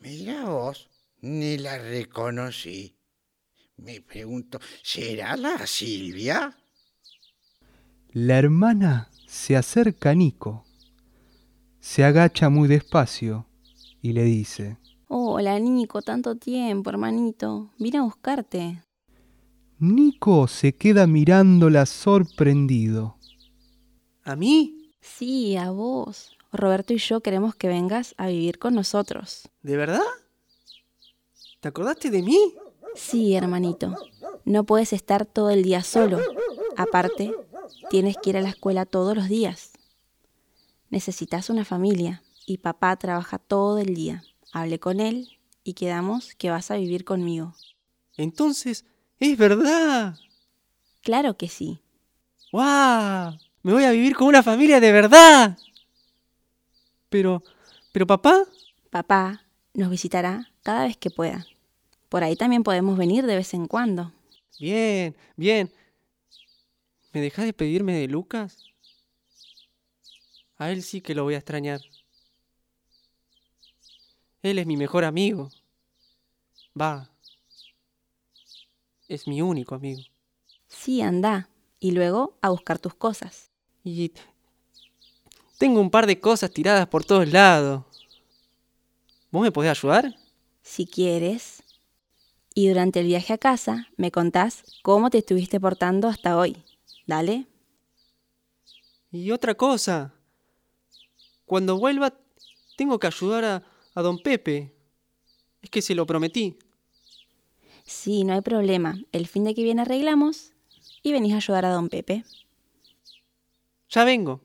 Mira 0.00 0.44
vos, 0.44 0.88
ni 1.20 1.58
la 1.58 1.78
reconocí. 1.78 2.96
Me 3.76 4.00
pregunto, 4.00 4.60
¿será 4.82 5.36
la 5.36 5.64
Silvia? 5.66 6.56
La 8.12 8.38
hermana 8.38 9.10
se 9.26 9.56
acerca 9.56 10.10
a 10.10 10.14
Nico, 10.14 10.64
se 11.78 12.04
agacha 12.04 12.48
muy 12.48 12.66
despacio 12.66 13.46
y 14.02 14.12
le 14.12 14.24
dice, 14.24 14.78
Hola, 15.10 15.58
Nico, 15.58 16.02
tanto 16.02 16.36
tiempo, 16.36 16.90
hermanito. 16.90 17.70
Vine 17.78 17.96
a 17.96 18.02
buscarte. 18.02 18.82
Nico 19.78 20.46
se 20.48 20.76
queda 20.76 21.06
mirándola 21.06 21.86
sorprendido. 21.86 23.16
¿A 24.22 24.36
mí? 24.36 24.92
Sí, 25.00 25.56
a 25.56 25.70
vos. 25.70 26.36
Roberto 26.52 26.92
y 26.92 26.98
yo 26.98 27.22
queremos 27.22 27.54
que 27.54 27.68
vengas 27.68 28.14
a 28.18 28.26
vivir 28.26 28.58
con 28.58 28.74
nosotros. 28.74 29.48
¿De 29.62 29.78
verdad? 29.78 30.02
¿Te 31.60 31.68
acordaste 31.68 32.10
de 32.10 32.22
mí? 32.22 32.54
Sí, 32.94 33.34
hermanito. 33.34 33.94
No 34.44 34.64
puedes 34.64 34.92
estar 34.92 35.24
todo 35.24 35.48
el 35.48 35.62
día 35.62 35.82
solo. 35.84 36.20
Aparte, 36.76 37.34
tienes 37.88 38.18
que 38.18 38.30
ir 38.30 38.36
a 38.36 38.42
la 38.42 38.50
escuela 38.50 38.84
todos 38.84 39.16
los 39.16 39.30
días. 39.30 39.72
Necesitas 40.90 41.48
una 41.48 41.64
familia 41.64 42.22
y 42.44 42.58
papá 42.58 42.94
trabaja 42.96 43.38
todo 43.38 43.78
el 43.78 43.94
día. 43.94 44.22
Hablé 44.52 44.78
con 44.78 45.00
él 45.00 45.38
y 45.64 45.74
quedamos 45.74 46.34
que 46.34 46.50
vas 46.50 46.70
a 46.70 46.76
vivir 46.76 47.04
conmigo. 47.04 47.54
Entonces, 48.16 48.84
es 49.18 49.36
verdad. 49.36 50.16
Claro 51.02 51.36
que 51.36 51.48
sí. 51.48 51.80
¡Guau! 52.52 53.38
Me 53.62 53.72
voy 53.72 53.84
a 53.84 53.90
vivir 53.90 54.14
con 54.16 54.28
una 54.28 54.42
familia 54.42 54.80
de 54.80 54.92
verdad. 54.92 55.58
Pero, 57.08 57.42
pero 57.92 58.06
papá. 58.06 58.44
Papá 58.90 59.42
nos 59.74 59.90
visitará 59.90 60.50
cada 60.62 60.84
vez 60.84 60.96
que 60.96 61.10
pueda. 61.10 61.46
Por 62.08 62.24
ahí 62.24 62.36
también 62.36 62.62
podemos 62.62 62.96
venir 62.96 63.26
de 63.26 63.36
vez 63.36 63.52
en 63.54 63.66
cuando. 63.66 64.12
Bien, 64.58 65.14
bien. 65.36 65.70
¿Me 67.12 67.20
dejas 67.20 67.44
de 67.44 67.52
pedirme 67.52 67.94
de 67.94 68.08
Lucas? 68.08 68.58
A 70.56 70.70
él 70.70 70.82
sí 70.82 71.00
que 71.00 71.14
lo 71.14 71.24
voy 71.24 71.34
a 71.34 71.38
extrañar. 71.38 71.80
Él 74.42 74.58
es 74.58 74.66
mi 74.66 74.76
mejor 74.76 75.04
amigo. 75.04 75.50
Va. 76.80 77.10
Es 79.08 79.26
mi 79.26 79.42
único 79.42 79.74
amigo. 79.74 80.02
Sí, 80.68 81.02
anda. 81.02 81.48
Y 81.80 81.92
luego 81.92 82.36
a 82.40 82.50
buscar 82.50 82.78
tus 82.78 82.94
cosas. 82.94 83.50
Y 83.84 84.12
tengo 85.58 85.80
un 85.80 85.90
par 85.90 86.06
de 86.06 86.20
cosas 86.20 86.50
tiradas 86.50 86.86
por 86.86 87.04
todos 87.04 87.30
lados. 87.32 87.84
¿Vos 89.30 89.42
me 89.42 89.52
podés 89.52 89.70
ayudar? 89.70 90.14
Si 90.62 90.86
quieres. 90.86 91.62
Y 92.54 92.68
durante 92.68 93.00
el 93.00 93.06
viaje 93.06 93.32
a 93.32 93.38
casa 93.38 93.88
me 93.96 94.10
contás 94.10 94.64
cómo 94.82 95.10
te 95.10 95.18
estuviste 95.18 95.60
portando 95.60 96.08
hasta 96.08 96.36
hoy. 96.36 96.62
Dale. 97.06 97.46
Y 99.10 99.30
otra 99.30 99.54
cosa. 99.54 100.12
Cuando 101.46 101.78
vuelva, 101.78 102.12
tengo 102.76 102.98
que 102.98 103.06
ayudar 103.06 103.44
a, 103.44 103.62
a 103.94 104.02
don 104.02 104.18
Pepe. 104.18 104.74
Es 105.62 105.70
que 105.70 105.82
se 105.82 105.94
lo 105.94 106.06
prometí. 106.06 106.58
Sí, 107.84 108.24
no 108.24 108.34
hay 108.34 108.42
problema. 108.42 108.98
El 109.12 109.26
fin 109.26 109.44
de 109.44 109.54
que 109.54 109.62
viene 109.62 109.82
arreglamos 109.82 110.52
y 111.02 111.12
venís 111.12 111.32
a 111.32 111.36
ayudar 111.36 111.64
a 111.64 111.72
don 111.72 111.88
Pepe. 111.88 112.24
Ya 113.88 114.04
vengo. 114.04 114.42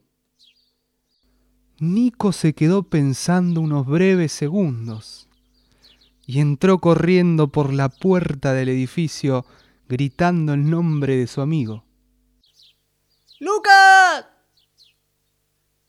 Nico 1.79 2.31
se 2.31 2.53
quedó 2.53 2.83
pensando 2.83 3.59
unos 3.59 3.85
breves 3.85 4.31
segundos 4.31 5.27
y 6.25 6.39
entró 6.39 6.79
corriendo 6.79 7.49
por 7.49 7.73
la 7.73 7.89
puerta 7.89 8.53
del 8.53 8.69
edificio 8.69 9.45
gritando 9.89 10.53
el 10.53 10.69
nombre 10.69 11.17
de 11.17 11.27
su 11.27 11.41
amigo. 11.41 11.83
¡Lucas! 13.39 14.25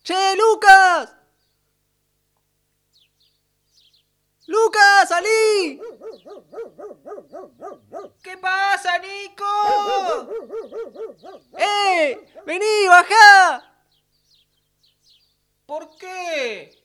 ¡Che, 0.02 0.36
Lucas! 0.36 1.23
¡Lucas, 4.46 5.08
salí! 5.08 5.80
¿Qué 8.22 8.36
pasa, 8.36 8.98
Nico? 8.98 9.44
¡Eh! 11.56 12.18
¡Vení, 12.44 12.88
bajá! 12.88 13.74
¿Por 15.64 15.96
qué? 15.96 16.78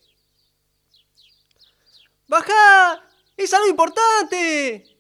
¡Bajá! 2.28 3.03
¡Es 3.36 3.53
algo 3.53 3.68
importante! 3.68 4.97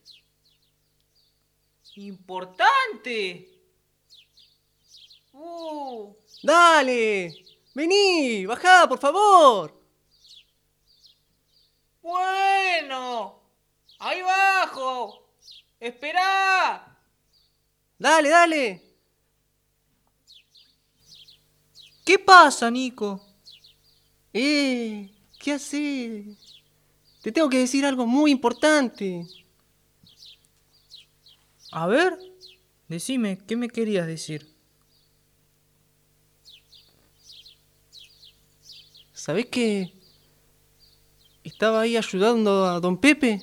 ¿Importante? 1.95 3.49
Uh, 5.31 6.13
¡Dale! 6.43 7.33
¡Vení! 7.73 8.45
¡Bajá, 8.45 8.87
por 8.89 8.99
favor! 8.99 9.78
Bueno. 12.01 13.41
Ahí 13.99 14.21
bajo. 14.21 15.29
Esperá. 15.79 16.97
Dale, 17.97 18.29
dale. 18.29 18.83
¿Qué 22.05 22.17
pasa, 22.17 22.71
Nico? 22.71 23.21
Eh, 24.33 25.11
¿qué 25.39 25.53
haces? 25.53 26.37
Te 27.21 27.31
tengo 27.31 27.49
que 27.49 27.59
decir 27.59 27.85
algo 27.85 28.07
muy 28.07 28.31
importante. 28.31 29.27
A 31.71 31.85
ver, 31.87 32.17
decime, 32.87 33.37
¿qué 33.45 33.55
me 33.55 33.69
querías 33.69 34.07
decir? 34.07 34.55
¿Sabés 39.13 39.47
que 39.47 39.98
estaba 41.43 41.81
ahí 41.81 41.97
ayudando 41.97 42.65
a 42.65 42.79
don 42.79 42.97
Pepe 42.97 43.41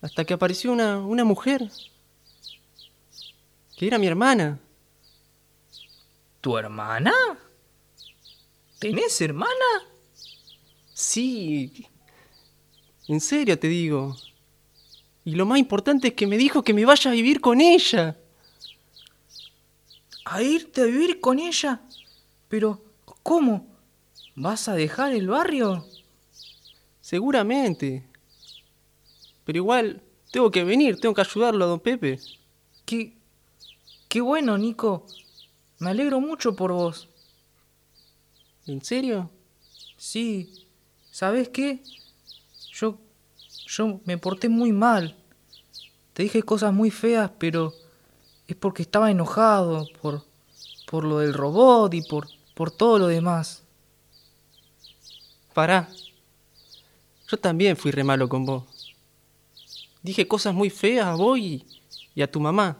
hasta 0.00 0.24
que 0.24 0.34
apareció 0.34 0.72
una, 0.72 0.98
una 0.98 1.24
mujer 1.24 1.70
que 3.76 3.86
era 3.86 3.98
mi 3.98 4.06
hermana? 4.06 4.58
¿Tu 6.40 6.56
hermana? 6.56 7.12
¿Tenés 8.78 9.20
hermana? 9.20 9.50
Sí, 10.92 11.86
en 13.08 13.20
serio 13.20 13.58
te 13.58 13.68
digo. 13.68 14.16
Y 15.24 15.36
lo 15.36 15.46
más 15.46 15.58
importante 15.58 16.08
es 16.08 16.14
que 16.14 16.26
me 16.26 16.36
dijo 16.36 16.62
que 16.62 16.74
me 16.74 16.84
vaya 16.84 17.10
a 17.10 17.14
vivir 17.14 17.40
con 17.40 17.60
ella. 17.60 18.16
¿A 20.26 20.42
irte 20.42 20.82
a 20.82 20.84
vivir 20.84 21.20
con 21.20 21.38
ella? 21.38 21.80
Pero, 22.48 22.84
¿cómo? 23.22 23.66
¿Vas 24.34 24.68
a 24.68 24.74
dejar 24.74 25.12
el 25.12 25.28
barrio? 25.28 25.86
Seguramente. 27.04 28.02
Pero 29.44 29.58
igual, 29.58 30.02
tengo 30.32 30.50
que 30.50 30.64
venir, 30.64 30.98
tengo 30.98 31.14
que 31.14 31.20
ayudarlo 31.20 31.66
a 31.66 31.68
don 31.68 31.80
Pepe. 31.80 32.18
Qué, 32.86 33.18
qué 34.08 34.22
bueno, 34.22 34.56
Nico. 34.56 35.04
Me 35.80 35.90
alegro 35.90 36.18
mucho 36.18 36.56
por 36.56 36.72
vos. 36.72 37.10
¿En 38.66 38.82
serio? 38.82 39.30
Sí. 39.98 40.66
¿Sabes 41.10 41.50
qué? 41.50 41.82
Yo 42.72 42.98
yo 43.66 44.00
me 44.06 44.16
porté 44.16 44.48
muy 44.48 44.72
mal. 44.72 45.14
Te 46.14 46.22
dije 46.22 46.42
cosas 46.42 46.72
muy 46.72 46.90
feas, 46.90 47.30
pero 47.38 47.74
es 48.48 48.56
porque 48.56 48.80
estaba 48.80 49.10
enojado 49.10 49.86
por 50.00 50.24
por 50.90 51.04
lo 51.04 51.18
del 51.18 51.34
robot 51.34 51.92
y 51.92 52.00
por 52.00 52.28
por 52.54 52.70
todo 52.70 52.98
lo 52.98 53.08
demás. 53.08 53.62
Pará. 55.52 55.90
Yo 57.34 57.40
también 57.40 57.76
fui 57.76 57.90
re 57.90 58.04
malo 58.04 58.28
con 58.28 58.46
vos. 58.46 58.62
Dije 60.04 60.28
cosas 60.28 60.54
muy 60.54 60.70
feas 60.70 61.06
a 61.08 61.16
vos 61.16 61.36
y, 61.36 61.66
y 62.14 62.22
a 62.22 62.30
tu 62.30 62.38
mamá. 62.38 62.78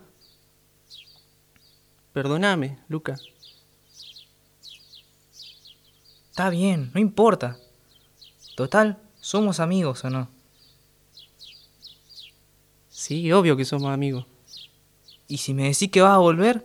Perdóname, 2.12 2.78
Luca. 2.86 3.16
Está 6.30 6.50
bien, 6.50 6.92
no 6.94 7.00
importa. 7.00 7.58
Total, 8.54 9.02
somos 9.20 9.58
amigos 9.58 10.04
o 10.04 10.10
no. 10.10 10.28
Sí, 12.88 13.32
obvio 13.32 13.56
que 13.56 13.64
somos 13.64 13.92
amigos. 13.92 14.26
Y 15.26 15.38
si 15.38 15.52
me 15.52 15.64
decís 15.64 15.90
que 15.90 16.00
vas 16.00 16.14
a 16.14 16.18
volver, 16.18 16.64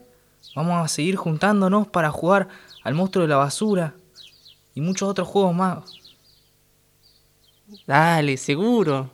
vamos 0.56 0.76
a 0.76 0.88
seguir 0.88 1.16
juntándonos 1.16 1.88
para 1.88 2.12
jugar 2.12 2.50
al 2.84 2.94
monstruo 2.94 3.24
de 3.24 3.30
la 3.30 3.38
basura 3.38 3.96
y 4.76 4.82
muchos 4.82 5.10
otros 5.10 5.28
juegos 5.28 5.56
más. 5.56 5.99
Dale, 7.86 8.38
seguro. 8.38 9.12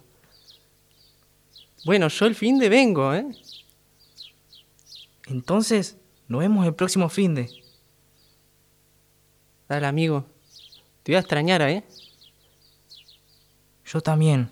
Bueno, 1.85 2.07
yo 2.07 2.25
el 2.25 2.35
fin 2.35 2.57
de 2.57 2.69
vengo, 2.69 3.13
¿eh? 3.13 3.25
Entonces, 5.27 5.97
nos 6.27 6.39
vemos 6.39 6.65
el 6.65 6.73
próximo 6.73 7.09
fin 7.09 7.35
de. 7.35 7.49
Dale, 9.67 9.87
amigo. 9.87 10.25
Te 11.03 11.11
voy 11.11 11.17
a 11.17 11.19
extrañar, 11.19 11.61
¿eh? 11.63 11.83
Yo 13.85 14.01
también. 14.01 14.49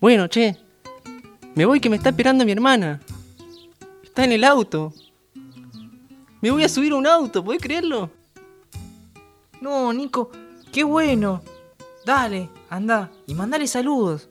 Bueno, 0.00 0.26
che. 0.26 0.56
Me 1.54 1.64
voy 1.64 1.80
que 1.80 1.90
me 1.90 1.96
está 1.96 2.08
esperando 2.08 2.44
mi 2.44 2.52
hermana. 2.52 3.00
Está 4.02 4.24
en 4.24 4.32
el 4.32 4.44
auto. 4.44 4.92
Me 6.40 6.50
voy 6.50 6.64
a 6.64 6.68
subir 6.68 6.92
a 6.92 6.96
un 6.96 7.06
auto, 7.06 7.44
¿podés 7.44 7.62
creerlo? 7.62 8.10
No, 9.60 9.92
Nico, 9.92 10.30
qué 10.72 10.82
bueno. 10.82 11.42
Dale, 12.04 12.50
anda 12.68 13.10
y 13.26 13.34
mandale 13.34 13.66
saludos. 13.66 14.28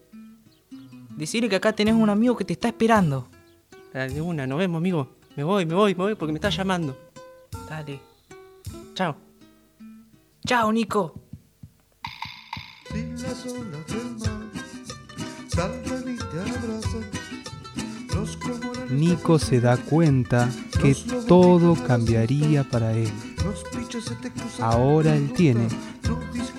Decirle 1.15 1.49
que 1.49 1.55
acá 1.55 1.73
tenés 1.73 1.93
un 1.93 2.09
amigo 2.09 2.35
que 2.35 2.43
te 2.43 2.53
está 2.53 2.67
esperando. 2.67 3.27
Dale, 3.93 4.13
de 4.13 4.21
una, 4.21 4.45
nos 4.45 4.59
vemos, 4.59 4.79
amigo. 4.79 5.09
Me 5.35 5.43
voy, 5.43 5.65
me 5.65 5.75
voy, 5.75 5.95
me 5.95 6.03
voy 6.03 6.15
porque 6.15 6.33
me 6.33 6.37
está 6.37 6.49
llamando. 6.49 6.97
Dale. 7.69 7.99
Chao. 8.93 9.15
Chao, 10.45 10.71
Nico. 10.71 11.15
Si 12.91 13.05
las 13.23 13.45
olas 13.45 13.87
del 13.87 14.17
mar 14.17 14.41
saltan 15.47 16.13
y 16.13 16.17
te 16.17 16.39
abrazan, 16.39 17.05
los 18.13 18.37
cormoranes 18.37 18.91
Nico 18.91 19.39
se 19.39 19.61
da 19.61 19.77
cuenta 19.77 20.49
que 20.81 20.95
todo 21.27 21.75
cambiaría 21.75 22.63
para 22.65 22.91
él. 22.91 23.30
Ahora 24.59 25.15
él 25.15 25.33
tiene 25.33 25.67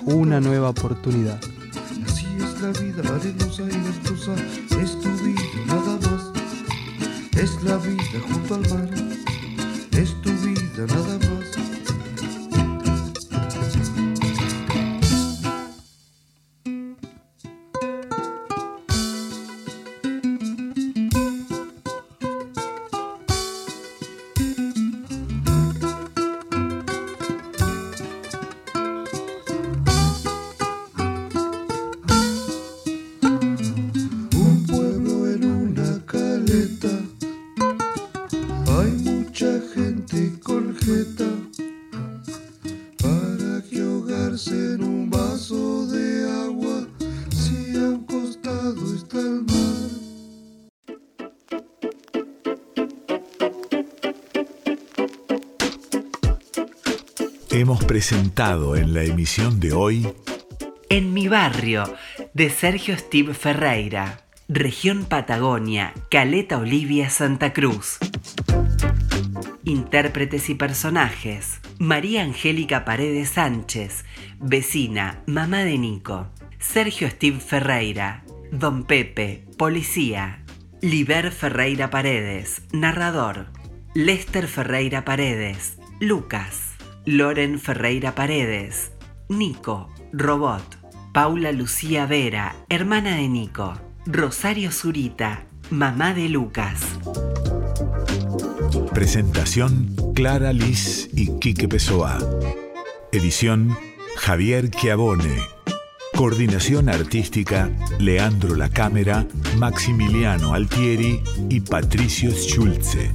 una 0.04 0.40
nueva 0.40 0.70
oportunidad. 0.70 1.40
Así 2.06 2.26
es 2.36 2.60
la 2.60 2.70
vida 2.72 3.02
arenosa 3.14 3.62
y 3.62 3.78
ventosa, 3.78 4.34
es 4.80 5.00
tu 5.00 5.10
vida 5.24 5.42
nada 5.66 5.98
más. 6.10 6.32
Es 7.36 7.62
la 7.62 7.76
vida 7.78 8.20
junto 8.28 8.54
al 8.54 8.60
mar, 8.70 8.90
es 9.92 10.20
tu 10.22 10.30
vida 10.30 10.86
nada 10.86 11.18
más. 11.18 11.41
Hemos 57.54 57.84
presentado 57.84 58.76
en 58.76 58.94
la 58.94 59.04
emisión 59.04 59.60
de 59.60 59.74
hoy 59.74 60.08
En 60.88 61.12
mi 61.12 61.28
barrio, 61.28 61.84
de 62.32 62.48
Sergio 62.48 62.96
Steve 62.96 63.34
Ferreira, 63.34 64.24
región 64.48 65.04
Patagonia, 65.04 65.92
Caleta 66.10 66.56
Olivia, 66.56 67.10
Santa 67.10 67.52
Cruz. 67.52 67.98
Intérpretes 69.64 70.48
y 70.48 70.54
personajes. 70.54 71.60
María 71.78 72.22
Angélica 72.22 72.86
Paredes 72.86 73.28
Sánchez, 73.28 74.06
vecina, 74.40 75.22
mamá 75.26 75.58
de 75.58 75.76
Nico. 75.76 76.28
Sergio 76.58 77.10
Steve 77.10 77.38
Ferreira, 77.38 78.24
Don 78.50 78.84
Pepe, 78.84 79.44
policía. 79.58 80.42
Liber 80.80 81.30
Ferreira 81.30 81.90
Paredes, 81.90 82.62
narrador. 82.72 83.48
Lester 83.94 84.48
Ferreira 84.48 85.04
Paredes, 85.04 85.76
Lucas. 86.00 86.71
Loren 87.04 87.58
Ferreira 87.58 88.14
Paredes, 88.14 88.92
Nico, 89.28 89.88
robot. 90.12 90.62
Paula 91.12 91.50
Lucía 91.50 92.06
Vera, 92.06 92.54
hermana 92.68 93.16
de 93.16 93.28
Nico. 93.28 93.74
Rosario 94.06 94.70
Zurita, 94.70 95.44
mamá 95.70 96.14
de 96.14 96.28
Lucas. 96.28 96.80
Presentación 98.94 99.96
Clara 100.14 100.52
Liz 100.52 101.10
y 101.12 101.38
Quique 101.40 101.66
Pessoa. 101.66 102.18
Edición 103.10 103.76
Javier 104.16 104.70
Chiavone. 104.70 105.38
Coordinación 106.14 106.88
artística 106.88 107.68
Leandro 107.98 108.54
La 108.54 108.68
Cámara, 108.68 109.26
Maximiliano 109.58 110.54
Altieri 110.54 111.20
y 111.50 111.60
Patricio 111.60 112.30
Schulze. 112.30 113.10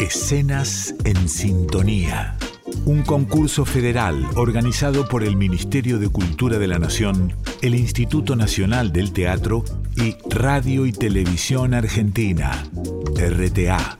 Escenas 0.00 0.92
en 1.04 1.28
Sintonía. 1.28 2.36
Un 2.84 3.02
concurso 3.02 3.64
federal 3.64 4.26
organizado 4.34 5.08
por 5.08 5.22
el 5.22 5.36
Ministerio 5.36 6.00
de 6.00 6.08
Cultura 6.08 6.58
de 6.58 6.66
la 6.66 6.80
Nación, 6.80 7.32
el 7.62 7.76
Instituto 7.76 8.34
Nacional 8.34 8.92
del 8.92 9.12
Teatro 9.12 9.64
y 9.96 10.16
Radio 10.28 10.86
y 10.86 10.92
Televisión 10.92 11.74
Argentina, 11.74 12.64
RTA. 13.16 13.98